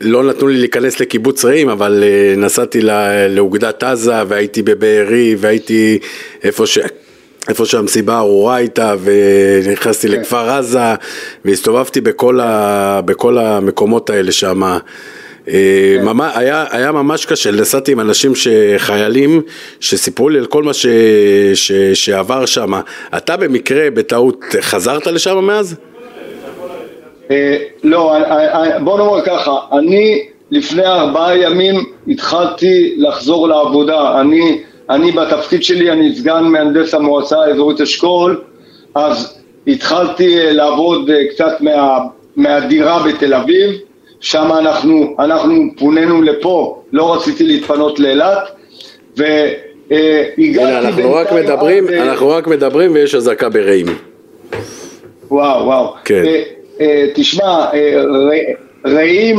[0.00, 2.80] לא נתנו לי להיכנס לקיבוץ רעים, אבל אה, נסעתי
[3.28, 5.98] לאוגדת עזה והייתי בבארי והייתי
[6.44, 6.78] איפה ש...
[7.48, 10.94] איפה שהמסיבה הארורה הייתה ונכנסתי לכפר עזה
[11.44, 14.62] והסתובבתי בכל, ה, בכל המקומות האלה שם.
[16.02, 19.42] ממש, היה, היה ממש קשה, נסעתי עם אנשים שחיילים
[19.80, 20.86] שסיפרו לי על כל מה ש,
[21.54, 22.72] ש, שעבר שם.
[23.16, 25.76] אתה במקרה, בטעות, חזרת לשם מאז?
[27.30, 34.60] אה, לא, אה, אה, בוא נאמר ככה, אני לפני ארבעה ימים התחלתי לחזור לעבודה, אני,
[34.90, 38.40] אני בתפקיד שלי, אני סגן מהנדס המועצה האזורית אשכול,
[38.94, 41.98] אז התחלתי אה, לעבוד אה, קצת מה,
[42.36, 43.70] מהדירה בתל אביב,
[44.20, 48.38] שם אנחנו, אנחנו פונינו לפה, לא רציתי להתפנות לאילת,
[49.16, 53.86] והגעתי הנה, אנחנו רק מדברים, עד, אה, אנחנו רק מדברים ויש אזעקה ברעים.
[55.30, 55.94] וואו, וואו.
[56.04, 56.24] כן.
[56.26, 56.42] אה,
[56.80, 58.02] אה, תשמע, אה,
[58.86, 59.38] רעים,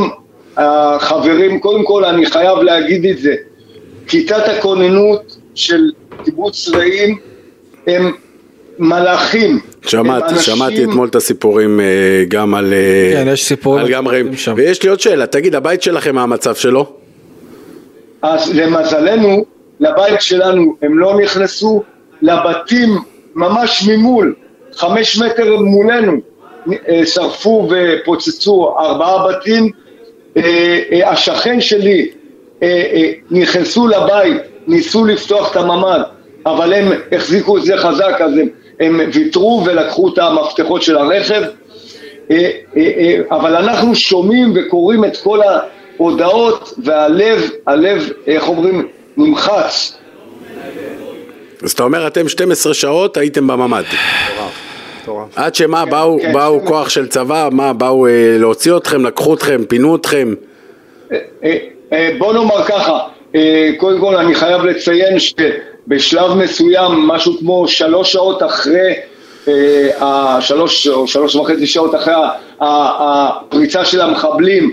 [0.56, 3.34] החברים, קודם כל אני חייב להגיד את זה,
[4.08, 5.90] כיתת הכוננות של
[6.24, 7.18] קיבוץ רעים
[7.86, 8.12] הם
[8.78, 9.60] מלאכים.
[9.86, 11.84] שמעתי, אנשים- שמעתי אתמול את הסיפורים אה,
[12.28, 12.72] גם על...
[12.72, 14.26] אה, כן, יש סיפורים על גם רעים.
[14.26, 14.54] מצחיקים שם.
[14.56, 16.86] ויש לי עוד שאלה, תגיד, הבית שלכם, מה המצב שלו?
[18.22, 19.44] אז למזלנו,
[19.80, 21.82] לבית שלנו הם לא נכנסו,
[22.22, 22.88] לבתים
[23.34, 24.34] ממש ממול,
[24.76, 26.12] חמש מטר מולנו,
[26.88, 29.70] אה, שרפו ופוצצו ארבעה בתים.
[31.06, 32.08] השכן שלי
[33.30, 36.00] נכנסו לבית, ניסו לפתוח את הממ"ד,
[36.46, 38.48] אבל הם החזיקו את זה חזק, אז הם,
[38.80, 41.42] הם ויתרו ולקחו את המפתחות של הרכב.
[42.30, 49.98] אה, אה, אה, אבל אנחנו שומעים וקוראים את כל ההודעות והלב, הלב, איך אומרים, נמחץ.
[51.62, 53.84] אז אתה אומר, אתם 12 שעות הייתם בממ"ד.
[55.36, 56.66] עד שמה, באו, כן, באו כן.
[56.66, 60.34] כוח של צבא, מה, באו אה, להוציא אתכם, לקחו אתכם, פינו אתכם?
[61.12, 61.18] אה,
[61.92, 62.98] אה, בוא נאמר ככה,
[63.34, 65.16] אה, קודם כל אני חייב לציין
[65.88, 68.94] שבשלב מסוים, משהו כמו שלוש שעות אחרי,
[69.48, 72.14] אה, השלוש או שלוש וחצי שעות אחרי
[72.60, 74.72] הפריצה של המחבלים,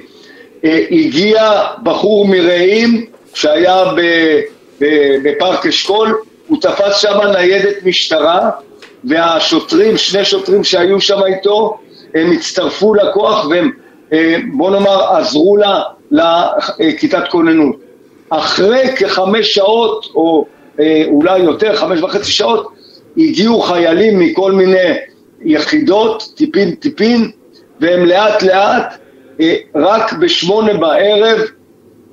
[0.66, 4.42] אה, הגיע בחור מרעים שהיה ב-
[4.82, 8.50] ב- בפארק אשכול, הוא תפס שם ניידת משטרה
[9.04, 11.78] והשוטרים, שני שוטרים שהיו שם איתו,
[12.16, 13.72] הם הצטרפו לכוח והם,
[14.14, 17.76] אה, בוא נאמר, עזרו לה לכיתת כוננות.
[18.30, 20.55] אחרי כחמש שעות, או אה,
[21.06, 22.68] אולי יותר, חמש וחצי שעות,
[23.18, 24.94] הגיעו חיילים מכל מיני
[25.42, 27.32] יחידות, טיפין טיפין,
[27.80, 28.98] והם לאט לאט,
[29.42, 31.40] אה, רק בשמונה בערב,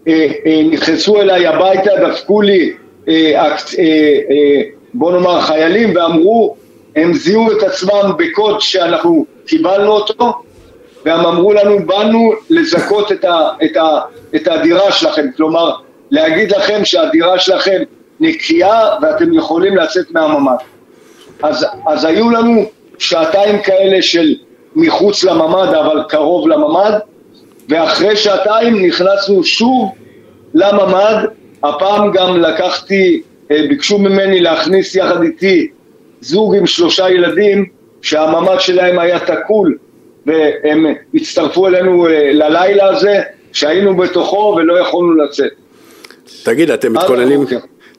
[0.09, 2.73] אה, אה, נכנסו אליי הביתה, דפקו לי,
[3.09, 4.63] אה, אה, אה,
[4.95, 6.57] בוא נאמר, חיילים, ואמרו,
[6.97, 10.43] הם זיהו את עצמם בקוד שאנחנו קיבלנו אותו,
[11.05, 14.01] והם אמרו לנו, באנו לזכות את, ה, את, ה,
[14.35, 15.71] את הדירה שלכם, כלומר,
[16.11, 17.83] להגיד לכם שהדירה שלכם
[18.23, 20.57] נקייה ואתם יכולים לצאת מהממ"ד.
[21.43, 22.65] אז, אז היו לנו
[22.99, 24.35] שעתיים כאלה של
[24.77, 26.99] מחוץ לממ"ד, אבל קרוב לממ"ד,
[27.69, 29.91] ואחרי שעתיים נכנסנו שוב
[30.55, 31.25] לממ"ד,
[31.65, 35.69] הפעם גם לקחתי, אה, ביקשו ממני להכניס יחד איתי
[36.21, 37.67] זוג עם שלושה ילדים
[38.03, 39.77] שהממ"ד שלהם היה תקול
[40.27, 43.21] והם הצטרפו אלינו אה, ללילה הזה
[43.53, 45.53] שהיינו בתוכו ולא יכולנו לצאת.
[46.45, 47.45] תגיד, אתם מתכוננים...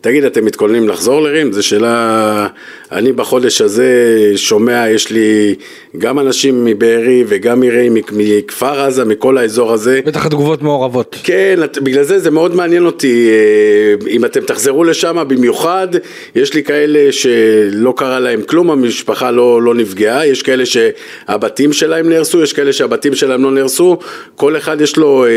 [0.04, 1.52] תגיד, אתם מתכוננים לחזור לרים?
[1.52, 2.48] זו שאלה...
[2.94, 3.94] אני בחודש הזה
[4.36, 5.56] שומע, יש לי
[5.98, 10.00] גם אנשים מבארי וגם מרעים, מכפר עזה, מכל האזור הזה.
[10.06, 11.16] בטח תגובות מעורבות.
[11.24, 15.88] כן, בגלל זה זה מאוד מעניין אותי, אה, אם אתם תחזרו לשם במיוחד,
[16.36, 22.10] יש לי כאלה שלא קרה להם כלום, המשפחה לא, לא נפגעה, יש כאלה שהבתים שלהם
[22.10, 23.98] נהרסו, יש כאלה שהבתים שלהם לא נהרסו,
[24.36, 25.30] כל אחד יש לו אה,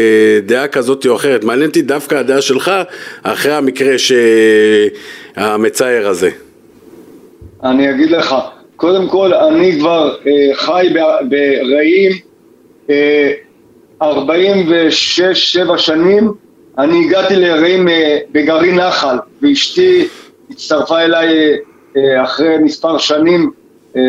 [0.46, 1.44] דעה כזאת או אחרת.
[1.44, 2.72] מעניין אותי דווקא הדעה שלך
[3.22, 4.12] אחרי המקרה ש...
[5.36, 6.45] המצער הזה.
[7.64, 8.34] אני אגיד לך,
[8.76, 10.94] קודם כל אני כבר אה, חי
[11.30, 12.12] ברעים
[12.90, 13.32] אה,
[14.02, 14.06] 46-7
[15.76, 16.32] שנים,
[16.78, 20.08] אני הגעתי לרעים אה, בגרעין נחל, ואשתי
[20.50, 21.56] הצטרפה אליי
[21.96, 23.50] אה, אחרי מספר שנים,
[23.96, 24.02] אה,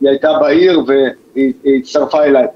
[0.00, 2.46] היא הייתה בעיר והיא היא הצטרפה אליי.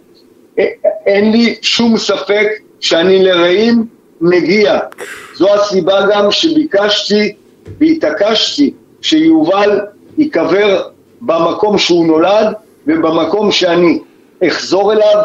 [0.59, 0.64] אה,
[1.07, 2.47] אין לי שום ספק
[2.81, 3.87] שאני לרעים
[4.20, 4.79] מגיע.
[5.35, 7.35] זו הסיבה גם שביקשתי
[7.81, 8.72] והתעקשתי
[9.03, 9.81] שיובל
[10.19, 10.83] ייקבר
[11.21, 12.53] במקום שהוא נולד
[12.87, 13.99] ובמקום שאני
[14.47, 15.23] אחזור אליו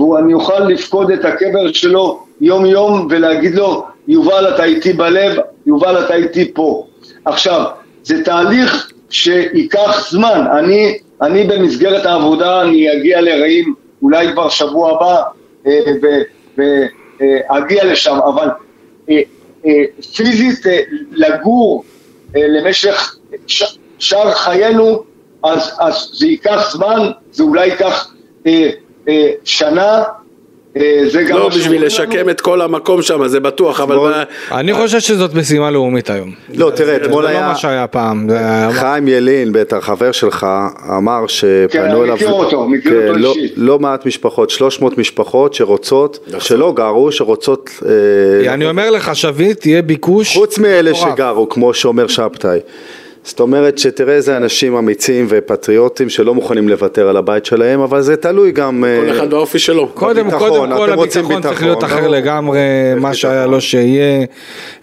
[0.00, 5.36] ואני אוכל לפקוד את הקבר שלו יום יום ולהגיד לו יובל אתה איתי בלב,
[5.66, 6.86] יובל אתה איתי פה.
[7.24, 7.64] עכשיו,
[8.02, 15.22] זה תהליך שייקח זמן, אני, אני במסגרת העבודה אני אגיע לרעים אולי כבר שבוע הבא
[16.58, 18.48] ואגיע לשם, אבל
[19.10, 19.20] אה,
[19.66, 19.84] אה,
[20.16, 20.80] פיזית אה,
[21.12, 21.84] לגור
[22.36, 23.16] אה, למשך
[23.98, 25.02] שאר חיינו,
[25.44, 28.12] אז, אז זה ייקח זמן, זה אולי ייקח
[28.46, 28.70] אה,
[29.08, 30.02] אה, שנה,
[30.76, 31.36] אה, זה גם...
[31.36, 32.30] לא בשביל לשקם.
[32.30, 34.24] את כל המקום שם, זה בטוח, אבל...
[34.52, 36.32] אני חושב שזאת משימה לאומית היום.
[36.54, 37.48] לא, תראה, אתמול זה לא היה...
[37.48, 38.30] מה שהיה פעם.
[38.30, 40.46] היה- חיים ילין, בטח חבר שלך,
[40.96, 43.52] אמר כן, שפנו אני אליו, מכיר אותו, מכיר כן, אותו לא, אישית.
[43.56, 46.40] לא מעט משפחות, 300 משפחות שרוצות, נכון.
[46.40, 47.70] שלא גרו, שרוצות,
[48.46, 50.36] אה, אני אומר לך, שביט, יהיה ביקוש.
[50.36, 50.94] חוץ מאלה.
[50.94, 52.58] שגרו, כמו שאומר שבתאי.
[53.24, 58.16] זאת אומרת שתראה איזה אנשים אמיצים ופטריוטים שלא מוכנים לוותר על הבית שלהם, אבל זה
[58.16, 58.84] תלוי גם...
[59.00, 59.88] כל אה, אחד באופי שלו.
[59.88, 62.16] קודם, בביטחון, קודם כל הביטחון צריך להיות אחר לא?
[62.16, 62.60] לגמרי,
[62.96, 63.14] מה.
[63.14, 64.24] שהיה לא שיהיה,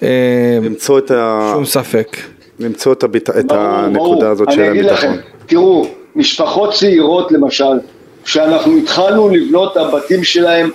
[0.03, 1.51] אה, למצוא את, ה...
[1.53, 2.17] שום ספק.
[2.59, 3.29] למצוא את, הביט...
[3.29, 4.25] את ברור, הנקודה ברור.
[4.25, 5.31] הזאת של אני אגיד לכם, הביטחון.
[5.45, 7.79] תראו, משפחות צעירות למשל,
[8.23, 10.69] כשאנחנו התחלנו לבנות את הבתים שלהם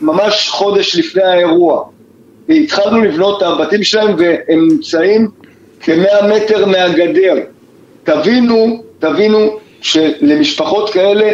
[0.00, 1.84] ממש חודש לפני האירוע,
[2.48, 5.28] התחלנו לבנות את הבתים שלהם והם נמצאים
[5.86, 7.34] כמאה מטר מהגדר.
[8.04, 11.32] תבינו, תבינו שלמשפחות כאלה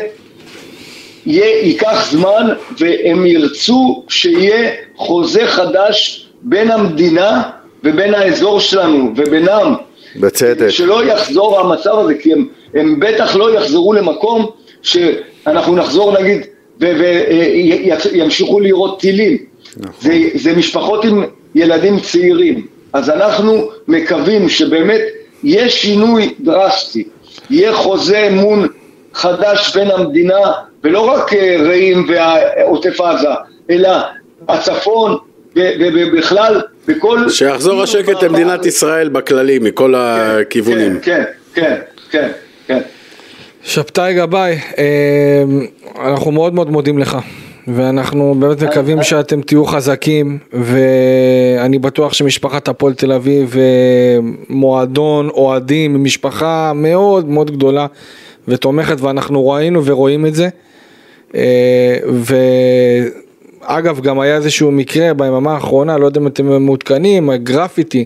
[1.27, 2.49] יהיה, ייקח זמן
[2.79, 7.43] והם ירצו שיהיה חוזה חדש בין המדינה
[7.85, 9.75] ובין האזור שלנו ובינם.
[10.17, 10.69] בצדק.
[10.69, 14.51] שלא יחזור המצב הזה, כי הם, הם בטח לא יחזרו למקום
[14.83, 16.41] שאנחנו נחזור נגיד
[16.81, 19.37] וימשיכו לירות טילים.
[20.01, 21.25] זה, זה משפחות עם
[21.55, 22.67] ילדים צעירים.
[22.93, 25.01] אז אנחנו מקווים שבאמת
[25.45, 27.05] יהיה שינוי דרסטי,
[27.51, 28.69] יהיה חוזה אמון
[29.15, 30.41] חדש בין המדינה,
[30.85, 33.29] ולא רק אה, רעים ועוטף עזה,
[33.71, 33.91] אלא
[34.49, 35.17] הצפון
[35.57, 37.29] ובכלל, בכל...
[37.29, 41.01] שיחזור השקט למדינת ישראל בכללי, מכל הכיוונים.
[41.03, 41.23] כן,
[41.55, 41.81] כן,
[42.11, 42.31] כן,
[42.67, 42.79] כן.
[43.63, 45.43] שבתאי גבאי, אה,
[46.05, 47.19] אנחנו מאוד מאוד מודים לך.
[47.69, 53.57] ואנחנו באמת מקווים שאתם תהיו חזקים ואני בטוח שמשפחת הפועל תל אביב
[54.49, 57.87] מועדון אוהדים, משפחה מאוד מאוד גדולה
[58.49, 60.49] ותומכת ואנחנו ראינו ורואים את זה
[61.35, 61.99] אה,
[63.67, 68.05] ואגב גם היה איזשהו מקרה ביממה האחרונה, לא יודע אם אתם מעודכנים, גרפיטי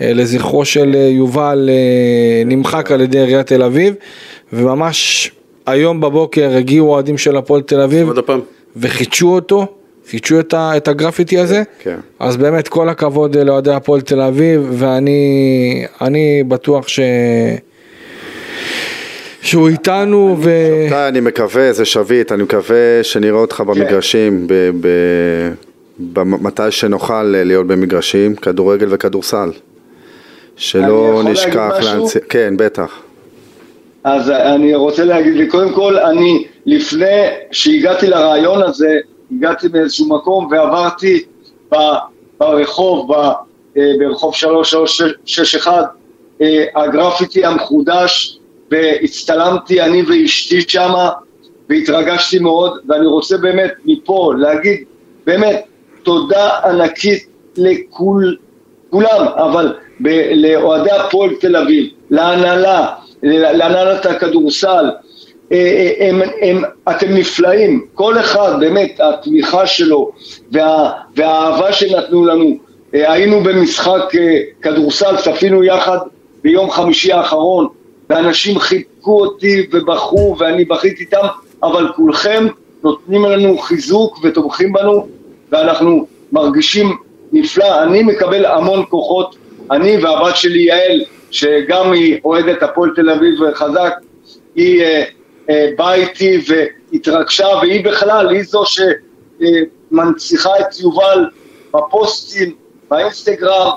[0.00, 3.94] אה, לזכרו של אה, יובל אה, נמחק על ידי עיריית תל אביב
[4.52, 5.30] וממש
[5.66, 8.40] היום בבוקר הגיעו אוהדים של הפועל תל אביב עוד פעם.
[8.76, 9.66] וחידשו אותו,
[10.10, 11.96] חידשו את, ה, את הגרפיטי הזה, כן.
[12.18, 17.00] אז באמת כל הכבוד לאוהדי הפועל תל אביב ואני אני בטוח ש...
[19.42, 20.50] שהוא איתנו ו...
[21.08, 25.52] אני מקווה, זה שביט, אני מקווה שנראה אותך במגרשים, ב- ב-
[26.12, 29.50] ב- מתי שנוכל להיות במגרשים, כדורגל וכדורסל.
[30.56, 31.72] שלא נשכח?
[31.82, 32.98] להנציח, כן, בטח.
[34.06, 38.98] אז אני רוצה להגיד קודם כל, אני לפני שהגעתי לרעיון הזה,
[39.32, 41.24] הגעתי באיזשהו מקום ועברתי
[41.72, 41.76] ב,
[42.38, 43.16] ברחוב, ב,
[43.76, 45.72] אה, ברחוב 3361,
[46.40, 48.38] אה, הגרפיטי המחודש,
[48.70, 51.10] והצטלמתי אני ואשתי שמה,
[51.68, 54.84] והתרגשתי מאוד, ואני רוצה באמת מפה להגיד,
[55.26, 55.64] באמת,
[56.02, 57.26] תודה ענקית
[57.56, 58.36] לכול,
[58.90, 62.86] כולם, אבל ב- לאוהדי הפועל תל אביב, להנהלה,
[63.22, 64.90] להנהלת הכדורסל,
[65.52, 70.10] אה, אה, הם, הם, אתם נפלאים, כל אחד באמת התמיכה שלו
[70.52, 72.56] וה, והאהבה שנתנו לנו,
[72.94, 74.02] אה, היינו במשחק
[74.62, 75.98] כדורסל, צפינו יחד
[76.42, 77.68] ביום חמישי האחרון,
[78.10, 81.26] ואנשים חיבקו אותי ובכו ואני בכיתי איתם,
[81.62, 82.46] אבל כולכם
[82.84, 85.06] נותנים לנו חיזוק ותומכים בנו
[85.52, 86.96] ואנחנו מרגישים
[87.32, 89.36] נפלא, אני מקבל המון כוחות,
[89.70, 91.04] אני והבת שלי יעל,
[91.36, 93.92] שגם היא אוהדת הפועל תל אביב חזק,
[94.54, 95.04] היא אה,
[95.50, 96.38] אה, באה איתי
[96.92, 98.62] והתרגשה, והיא בכלל, היא זו
[99.90, 101.24] שמנציחה את יובל
[101.74, 102.54] בפוסטים,
[102.90, 103.70] באינסטגרם,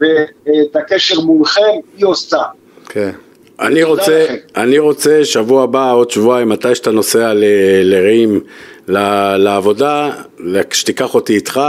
[0.00, 1.60] ואת הקשר מולכם,
[1.96, 2.42] היא עושה.
[2.88, 3.10] כן.
[3.60, 4.26] אני רוצה.
[4.56, 7.44] אני רוצה שבוע הבא, עוד שבועיים, מתי שאתה נוסע ל-
[7.82, 8.40] לרעים
[8.88, 10.10] ל- לעבודה,
[10.72, 11.60] שתיקח אותי איתך,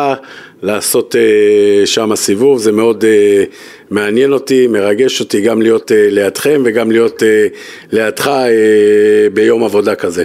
[0.61, 3.43] לעשות אה, שם סיבוב, זה מאוד אה,
[3.91, 7.47] מעניין אותי, מרגש אותי גם להיות אה, לידכם וגם להיות אה,
[7.91, 10.23] לידך אה, ביום עבודה כזה.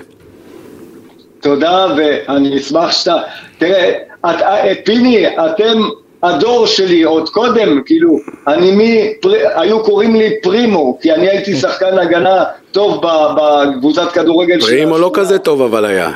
[1.40, 3.16] תודה, ואני אשמח שאתה...
[3.58, 3.92] תראה,
[4.26, 4.36] את,
[4.84, 5.82] פיני, אתם
[6.22, 9.12] הדור שלי עוד קודם, כאילו, אני מי...
[9.20, 13.04] פר, היו קוראים לי פרימו, כי אני הייתי שחקן הגנה טוב
[13.36, 15.24] בקבוצת כדורגל של פרימו לא השכונה.
[15.24, 16.10] כזה טוב אבל היה.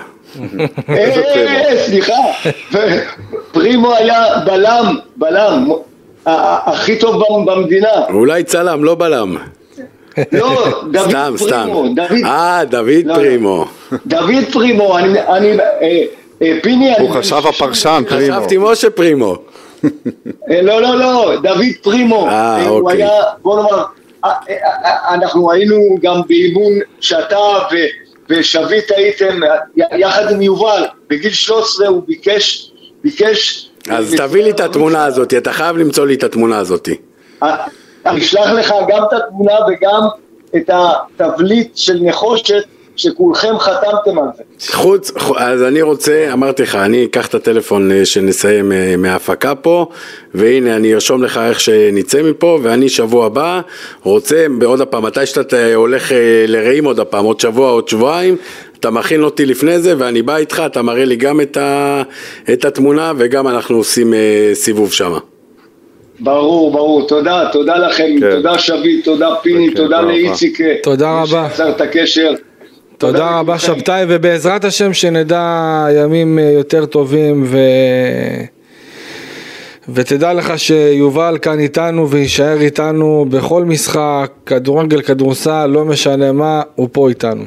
[1.86, 2.14] סליחה,
[3.52, 5.70] פרימו היה בלם, בלם,
[6.26, 7.88] הכי טוב במ- במדינה.
[8.08, 9.36] אולי צלם, לא בלם.
[10.32, 11.62] לא, דוד סתם, סתם.
[11.72, 13.64] פרימו, דוד, אה, דוד לא, פרימו.
[14.06, 16.02] דוד פרימו, אני, אני, אה,
[16.42, 18.36] אה, פיני, אני הוא חשב הפרשן, פרימו.
[18.36, 19.36] חשבתי משה פרימו.
[20.50, 22.26] אה, לא, לא, לא, דוד פרימו.
[22.26, 23.02] אה, אה, הוא אוקיי.
[23.04, 23.10] היה,
[23.42, 23.82] בוא נאמר,
[24.24, 24.30] אה,
[25.14, 27.38] אנחנו היינו גם באימון שאתה
[27.72, 27.76] ו-
[28.30, 29.40] ושביט הייתם
[29.96, 32.72] יחד עם יובל, בגיל 13 הוא ביקש,
[33.04, 33.69] ביקש...
[33.88, 36.88] אז תביא לי את התמונה הזאת, אתה חייב למצוא לי את התמונה הזאת.
[38.06, 40.08] אני אשלח לך גם את התמונה וגם
[40.56, 40.70] את
[41.20, 42.64] התבליט של נחושת
[42.96, 44.72] שכולכם חתמתם על זה.
[44.72, 49.86] חוץ, אז אני רוצה, אמרתי לך, אני אקח את הטלפון אה, שנסיים אה, מההפקה פה,
[50.34, 53.60] והנה אני ארשום לך איך שנצא מפה, ואני שבוע הבא
[54.02, 58.36] רוצה, עוד פעם, מתי שאתה הולך אה, לרעים עוד פעם, עוד שבוע, עוד שבועיים,
[58.80, 62.02] אתה מכין אותי לפני זה, ואני בא איתך, אתה מראה לי גם את, ה,
[62.52, 65.12] את התמונה, וגם אנחנו עושים אה, סיבוב שם.
[66.20, 68.30] ברור, ברור, תודה, תודה לכם, כן.
[68.30, 70.00] תודה שביט, תודה פיני, כן, תודה.
[70.00, 70.58] לאיציק.
[70.82, 71.48] תודה רבה.
[71.50, 72.34] שיצר את הקשר.
[73.00, 73.58] תודה רבה.
[73.58, 77.58] שבתאי, ובעזרת השם שנדע ימים אה, יותר טובים ו...
[79.88, 86.88] ותדע לך שיובל כאן איתנו ויישאר איתנו בכל משחק, כדורגל, כדורסל, לא משנה מה, הוא
[86.92, 87.44] פה איתנו.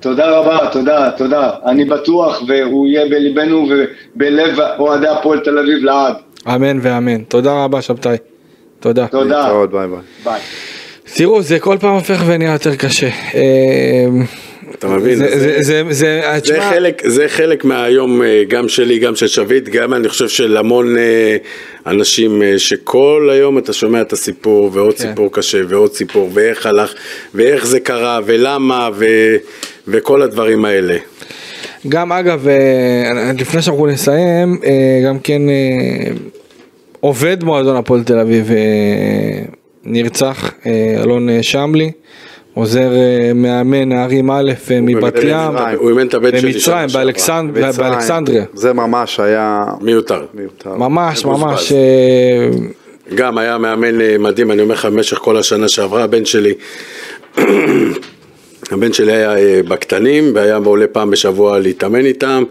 [0.00, 1.50] תודה רבה, תודה, תודה.
[1.66, 6.14] אני בטוח והוא יהיה בליבנו ובלב אוהדי הפועל תל אביב לעד.
[6.54, 7.22] אמן ואמן.
[7.22, 8.16] תודה רבה שבתאי.
[8.80, 9.06] תודה.
[9.06, 9.48] תודה.
[9.72, 9.98] ביי ביי.
[10.24, 10.40] ביי.
[11.14, 13.08] תראו, זה כל פעם הופך ונהיה יותר קשה.
[13.34, 13.42] אה,
[14.78, 15.16] אתה מבין?
[15.18, 19.26] זה- זה- זה- זה, זה תשמע, חלק, זה חלק מהיום אה, גם שלי, גם של
[19.26, 21.36] שביט, גם אני חושב של המון אה,
[21.86, 25.08] אנשים אה, שכל היום אתה שומע את הסיפור ועוד כן.
[25.08, 26.94] סיפור קשה ועוד סיפור ואיך הלך
[27.34, 29.06] ואיך זה קרה ולמה ו,
[29.88, 30.96] וכל הדברים האלה.
[31.88, 32.54] גם אגב, אה,
[33.38, 34.70] לפני שאנחנו נסיים, אה,
[35.06, 36.10] גם כן אה,
[37.00, 38.56] עובד מועדון הפועל תל אביב אה,
[39.86, 41.90] נרצח, אה, אלון אה, שמלי,
[42.54, 48.44] עוזר אה, מאמן נערים א' מבת ים, הוא אימן את הבן שלי במצרים, באלכסנדריה.
[48.54, 50.26] זה ממש היה מיותר.
[50.64, 51.24] ממש.
[51.24, 51.72] ממש,
[53.14, 56.54] גם היה מאמן מדהים, אני אומר לך, במשך כל השנה שעברה, הבן שלי,
[58.72, 62.44] הבן שלי היה בקטנים, והיה עולה פעם בשבוע להתאמן איתם.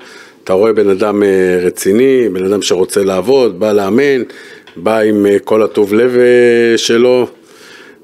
[0.44, 1.24] אתה רואה בן אדם
[1.62, 4.22] רציני, בן אדם שרוצה לעבוד, בא לאמן,
[4.78, 7.28] בא עם אה, כל הטוב לב אה, שלו,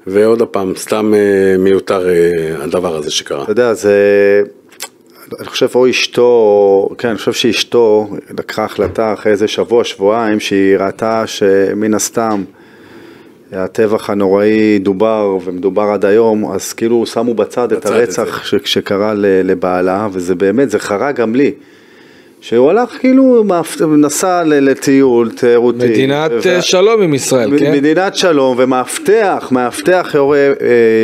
[0.06, 2.08] ועוד פעם, סתם אה, מיותר
[2.58, 3.42] הדבר הזה שקרה.
[3.42, 4.42] אתה יודע, זה...
[5.40, 8.08] אני חושב או אשתו, כן, אני חושב שאשתו
[8.38, 12.44] לקחה החלטה אחרי איזה שבוע, שבועיים, שהיא ראתה שמן הסתם
[13.52, 18.54] הטבח הנוראי דובר ומדובר עד היום, אז כאילו שמו בצד את בצד את הרצח ש-
[18.64, 21.52] שקרה לבעלה, וזה באמת, זה חרה גם לי.
[22.42, 23.44] שהוא הלך כאילו,
[23.98, 25.78] נסע ל- לטיול תיירותי.
[25.88, 27.72] מדינת ו- אה, שלום עם ישראל, מ- כן?
[27.72, 30.52] מדינת שלום, ומאבטח, מאבטח יורה, אה,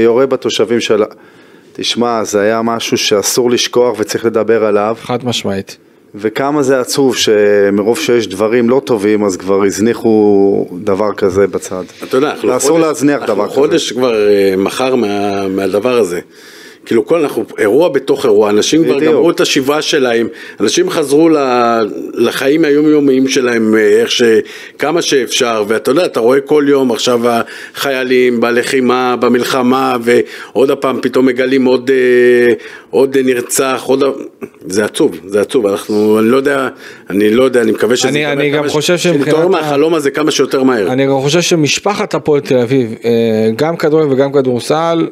[0.05, 1.07] יורה בתושבים שלה.
[1.73, 5.77] תשמע, זה היה משהו שאסור לשכוח וצריך לדבר עליו, חד משמעית.
[6.15, 11.85] וכמה זה עצוב שמרוב שיש דברים לא טובים, אז כבר הזניחו דבר כזה בצד.
[12.05, 13.55] אתה יודע, אנחנו חודש- להזניח אנחנו דבר כזה.
[13.55, 15.09] חודש כבר אה, מחר מה,
[15.49, 16.21] מהדבר הזה.
[16.89, 19.01] כאילו כל אנחנו, אירוע בתוך אירוע, אנשים כבר.
[19.01, 20.29] גמרו את השבעה שלהם,
[20.61, 21.29] אנשים חזרו
[22.15, 24.23] לחיים היומיומיים שלהם אה, איך ש...
[24.79, 27.21] כמה שאפשר, ואתה יודע, אתה רואה כל יום עכשיו
[27.75, 32.55] החיילים בלחימה, במלחמה, ועוד הפעם פתאום מגלים עוד, אה,
[32.91, 34.03] עוד נרצח, עוד...
[34.67, 36.69] זה עצוב, זה עצוב, אנחנו, אני לא יודע,
[37.11, 39.95] אני לא יודע, אני מקווה שזה אני- אני גם ש- חושב שמבחינת שנתעורר ה- מהחלום
[39.95, 40.93] הזה כמה שיותר מהר.
[40.93, 43.11] אני גם חושב שמשפחת הפועל תל אביב, אה,
[43.57, 45.07] גם כדורגל וגם כדורסל,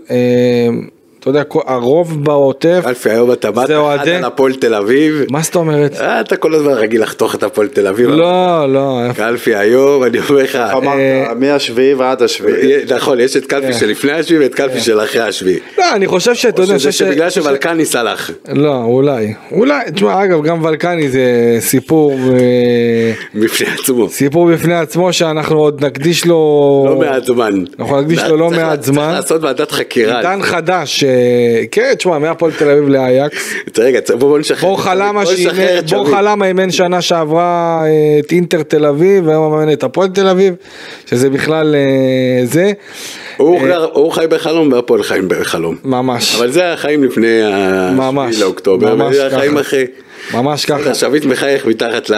[1.29, 5.23] אתה יודע, הרוב בעוטף, קלפי היום אתה באת זה אחד אוהדי- על הפועל תל אביב,
[5.31, 5.97] מה זאת אומרת?
[6.01, 8.09] אה, אתה כל הזמן רגיל לחתוך את הפועל תל אביב.
[8.11, 10.99] לא, לא, קלפי היום, אני אומר לך, אה, אמרת,
[11.37, 12.73] מהשביעי ועד השביעי.
[12.97, 15.59] נכון, יש את קלפי של לפני השביעי ואת קלפי של אחרי השביעי.
[15.79, 18.31] לא, אני חושב שאתה או יודע, אני שזה חושב ש- שבגלל שוולקני סלח.
[18.53, 21.23] לא, אולי, אולי, תשמע, אגב, גם ולקני זה
[21.61, 24.09] סיפור, אה, בפני עצמו.
[24.09, 26.37] סיפור בפני עצמו שאנחנו עוד נקדיש לו,
[26.89, 27.53] לא מעט זמן.
[27.79, 29.03] אנחנו נקדיש לו לא מעט זמן.
[29.03, 30.17] צריך לעשות ועדת חקירה.
[30.17, 31.16] עידן חדש, אה,
[31.71, 34.69] כן, תשמע, מהפועל תל אביב לאייקס, רגע, בוא בוא נשחרר.
[34.69, 36.01] בורחה למה בוא נשחרר שאימן- את שביט.
[36.03, 37.89] בורחה למה אימן שנה שעברה אה,
[38.21, 40.55] את אינטר תל אביב, והיום מאמן את הפועל תל אביב,
[41.07, 42.73] שזה בכלל אה, זה,
[43.37, 45.77] הוא חי בחלום והפועל חיים בחלום.
[45.85, 47.41] ממש, אבל זה החיים לפני
[47.97, 49.59] ממש, ה-7 לאוקטובר, ממש וזה החיים.
[49.59, 49.85] אחרי.
[50.35, 50.95] ממש ככה.
[50.95, 52.15] שביט מחייך מתחת ל...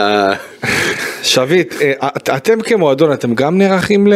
[1.22, 4.14] שביט, אה, את- אתם כמועדון, אתם גם נערכים ל...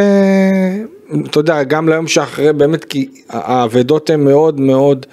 [1.30, 5.06] אתה יודע, גם ליום שאחרי, באמת, כי האבדות הן מאוד מאוד...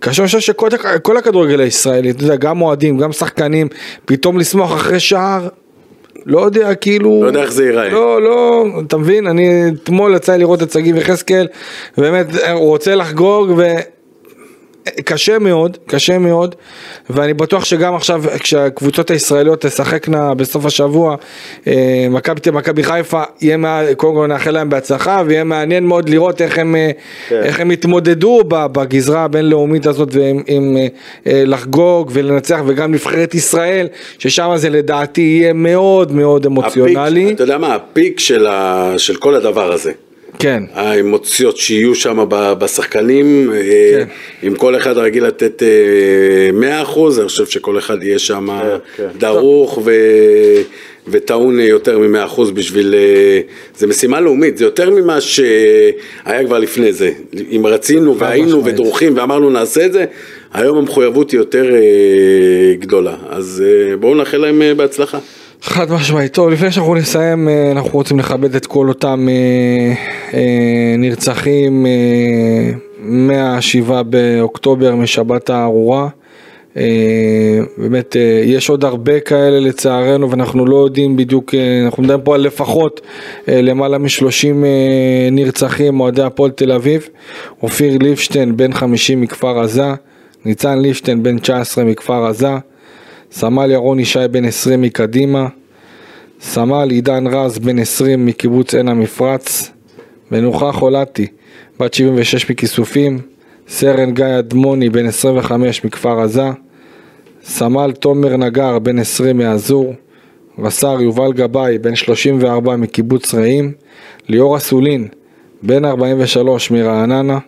[0.00, 3.68] קשה, אני חושב שכל הכ- כל הכדורגל הישראלי, אתה יודע, גם אוהדים, גם שחקנים,
[4.04, 5.48] פתאום לשמוח אחרי שער,
[6.26, 7.20] לא יודע, כאילו...
[7.22, 7.88] לא יודע איך זה ייראה.
[7.88, 9.26] לא, לא, אתה מבין?
[9.26, 11.46] אני אתמול יצא לראות את שגיב יחזקאל,
[11.98, 13.62] באמת, הוא רוצה לחגוג, ו...
[15.04, 16.54] קשה מאוד, קשה מאוד,
[17.10, 21.16] ואני בטוח שגם עכשיו כשהקבוצות הישראליות תשחקנה בסוף השבוע,
[21.66, 26.42] אה, מכבי מכבי חיפה, יהיה מה, קודם כל נאחל להם בהצלחה, ויהיה מעניין מאוד לראות
[26.42, 26.90] איך הם, אה,
[27.28, 27.40] כן.
[27.42, 30.76] איך הם יתמודדו ב- בגזרה הבינלאומית הזאת, ועם עם,
[31.26, 33.86] אה, לחגוג ולנצח, וגם נבחרת ישראל,
[34.18, 37.24] ששם זה לדעתי יהיה מאוד מאוד אמוציונלי.
[37.24, 39.92] הפיק, אתה יודע מה, הפיק של ה- של כל הדבר הזה.
[40.42, 43.58] כן, האמוציות שיהיו שם בשחקנים, כן.
[43.58, 44.04] אה,
[44.48, 48.48] אם כל אחד רגיל לתת אה, 100%, אני חושב שכל אחד יהיה שם
[48.96, 49.08] כן.
[49.18, 49.92] דרוך ו...
[51.08, 52.94] וטעון יותר מ-100% בשביל...
[52.94, 53.40] אה,
[53.76, 57.10] זה משימה לאומית, זה יותר ממה שהיה כבר לפני זה.
[57.50, 58.64] אם רצינו והיינו.
[58.64, 60.04] ודרוכים ואמרנו נעשה את זה,
[60.54, 63.14] היום המחויבות היא יותר אה, גדולה.
[63.28, 65.18] אז אה, בואו נאחל להם אה, בהצלחה.
[65.62, 66.32] חד משמעית.
[66.32, 69.94] טוב, לפני שאנחנו נסיים, אה, אנחנו רוצים לכבד את כל אותם אה,
[70.34, 76.08] אה, נרצחים אה, מהשבעה באוקטובר, משבת הארורה.
[77.78, 81.54] באמת, יש עוד הרבה כאלה לצערנו, ואנחנו לא יודעים בדיוק,
[81.84, 83.00] אנחנו מדברים פה על לפחות
[83.48, 84.46] למעלה מ-30
[85.32, 87.08] נרצחים, אוהדי הפועל תל אביב.
[87.62, 89.94] אופיר ליבשטיין, בן 50 מכפר עזה.
[90.44, 92.56] ניצן ליבשטיין, בן 19 מכפר עזה.
[93.34, 95.48] סמל ירון ישי בן 20 מקדימה,
[96.40, 99.70] סמל עידן רז בן 20 מקיבוץ עין המפרץ,
[100.30, 101.26] מנוחה חולתי
[101.80, 103.18] בת 76 מכיסופים,
[103.68, 106.48] סרן גיא אדמוני בן 25 מכפר עזה,
[107.44, 109.94] סמל תומר נגר בן 20 מהזור,
[110.58, 113.72] רס"ר יובל גבאי בן 34 מקיבוץ רעים,
[114.28, 115.08] ליאור אסולין
[115.62, 117.38] בן 43 מרעננה,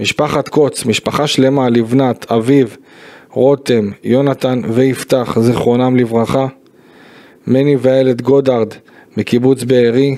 [0.00, 2.76] משפחת קוץ, משפחה שלמה, לבנת, אביב,
[3.34, 6.46] רותם, יונתן ויפתח, זיכרונם לברכה,
[7.46, 8.68] מני ואיילת גודארד
[9.16, 10.16] מקיבוץ בארי,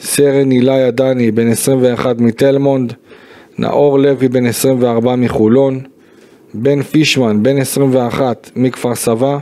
[0.00, 2.92] סרן אילי עדני בן 21 מתלמונד,
[3.58, 5.80] נאור לוי בן 24 מחולון,
[6.54, 9.38] בן פישמן בן 21 מכפר סבא,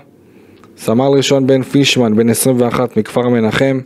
[0.77, 3.81] סמל ראשון בן פישמן בן 21 מכפר מנחם,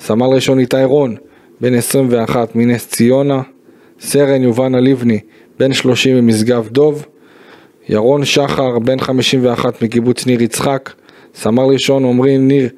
[0.00, 1.16] סמל ראשון איתי רון
[1.60, 3.42] בן 21 מנס ציונה,
[4.00, 5.18] סרן יובנה לבני
[5.58, 7.06] בן 30 ממשגב דוב,
[7.88, 10.92] ירון שחר בן 51 מקיבוץ ניר יצחק,
[11.34, 12.68] סמל ראשון עמרי ניר,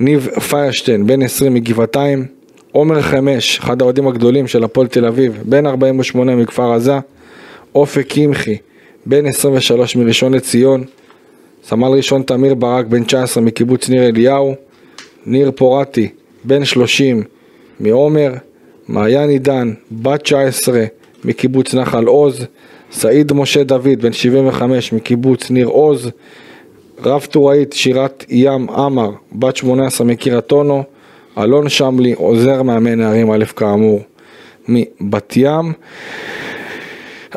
[0.00, 2.26] ניב פיירשטיין בן 20 מגבעתיים,
[2.72, 6.98] עומר חמש, אחד האוהדים הגדולים של הפועל תל אביב, בן 48 מכפר עזה,
[7.74, 8.56] אופק קמחי,
[9.06, 10.84] בן 23 מראשון לציון,
[11.64, 14.54] סמל ראשון תמיר ברק בן 19 מקיבוץ ניר אליהו,
[15.26, 16.08] ניר פורטי
[16.44, 17.22] בן 30
[17.80, 18.32] מעומר,
[18.88, 20.84] מעיין עידן בת 19
[21.24, 22.46] מקיבוץ נחל עוז,
[22.92, 26.10] סעיד משה דוד בן 75 מקיבוץ ניר עוז,
[27.04, 30.82] רב טוראית שירת ים עמר בת 18 מקריית אונו,
[31.38, 34.00] אלון שמלי עוזר מאמן נערים א' כאמור
[34.68, 35.72] מבת ים.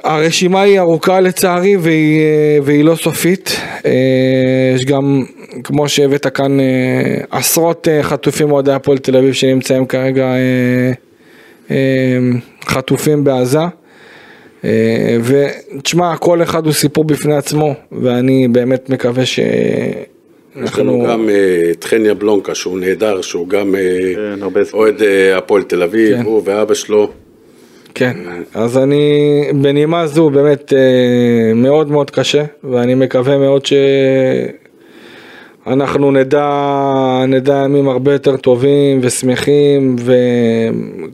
[0.03, 3.59] הרשימה היא ארוכה לצערי והיא, אה, והיא לא סופית.
[3.85, 3.91] אה,
[4.75, 5.23] יש גם,
[5.63, 6.65] כמו שהבאת כאן, אה,
[7.31, 10.33] עשרות חטופים אוהדי הפועל תל אביב שנמצאים כרגע
[12.65, 13.59] חטופים בעזה.
[14.65, 19.39] אה, ותשמע, כל אחד הוא סיפור בפני עצמו, ואני באמת מקווה ש...
[20.63, 24.61] יש לנו גם אה, את חניה בלונקה שהוא נהדר, שהוא גם אה, כן.
[24.73, 25.01] אוהד
[25.35, 26.23] הפועל תל אביב, כן.
[26.23, 27.11] הוא ואבא שלו.
[27.93, 28.17] כן,
[28.53, 30.73] אז אני, בנימה זו באמת
[31.55, 33.65] מאוד מאוד קשה, ואני מקווה מאוד
[35.70, 36.49] שאנחנו נדע,
[37.28, 39.95] נדע ימים הרבה יותר טובים ושמחים,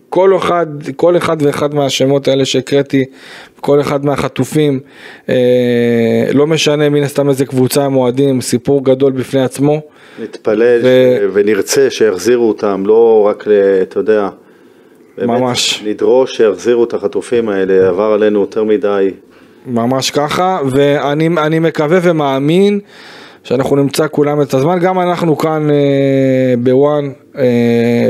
[0.10, 3.04] וכל אחד, כל אחד ואחד מהשמות האלה שהקראתי,
[3.62, 4.80] כל אחד מהחטופים,
[5.30, 5.36] אה,
[6.34, 9.82] לא משנה מן הסתם איזה קבוצה הם אוהדים, סיפור גדול בפני עצמו.
[10.24, 13.46] נתפלל ו- ש- ונרצה שיחזירו אותם, לא רק,
[13.82, 14.30] אתה יודע,
[15.18, 15.84] באמת, ממש.
[15.86, 19.12] נדרוש שיחזירו את החטופים האלה, עבר עלינו יותר מדי.
[19.66, 22.80] ממש ככה, ואני אני מקווה ומאמין
[23.44, 27.44] שאנחנו נמצא כולם את הזמן, גם אנחנו כאן אה, בוואן אה,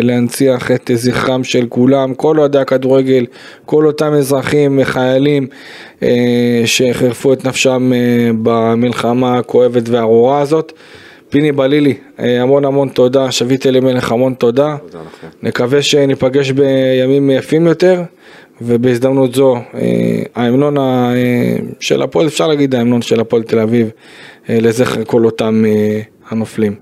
[0.02, 3.26] להנציח את זכרם של כולם, כל אוהדי הכדורגל,
[3.66, 5.48] כל אותם אזרחים, חיילים
[6.04, 10.74] אה, שחירפו את נפשם אה, במלחמה הכואבת והארורה הזאת.
[11.30, 14.76] פיני בלילי, אה, המון המון תודה, שביט אלימלך, המון תודה.
[14.82, 15.28] תודה לכם.
[15.44, 18.02] נקווה שניפגש בימים יפים יותר,
[18.62, 21.14] ובהזדמנות זו, אה, ההמנון אה,
[21.80, 23.90] של הפועל, אפשר להגיד ההמנון של הפועל תל אביב,
[24.50, 26.76] לזכר כל אותם אה, הנופלים.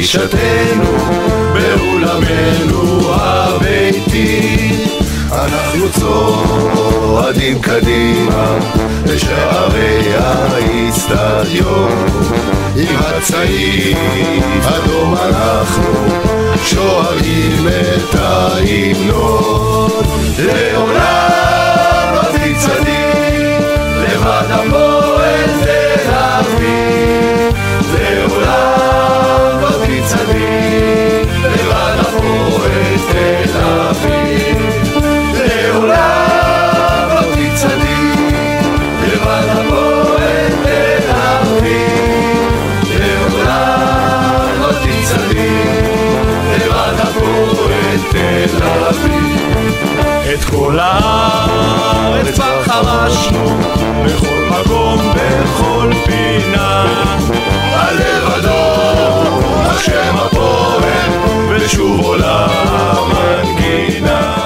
[0.00, 0.96] פגישתנו
[1.52, 4.72] באולמנו הביתי.
[5.32, 8.58] אנחנו צועדים קדימה
[9.06, 12.06] לשערי האיצטדיון
[12.76, 13.96] עם הצעיף
[14.66, 15.92] אדום אנחנו
[16.64, 19.90] שואלים את ההמנון.
[20.38, 23.56] לעולם לא תצעדי
[24.02, 24.89] לבד הפועל
[48.08, 49.30] בתל אביב.
[50.34, 53.58] את כל הארץ כבר חרשנו,
[54.04, 56.84] בכל מקום, בכל פינה.
[57.72, 61.10] הלב אדום, השם הפועל,
[61.50, 62.48] ושוב עולם
[63.12, 64.39] הנגינה.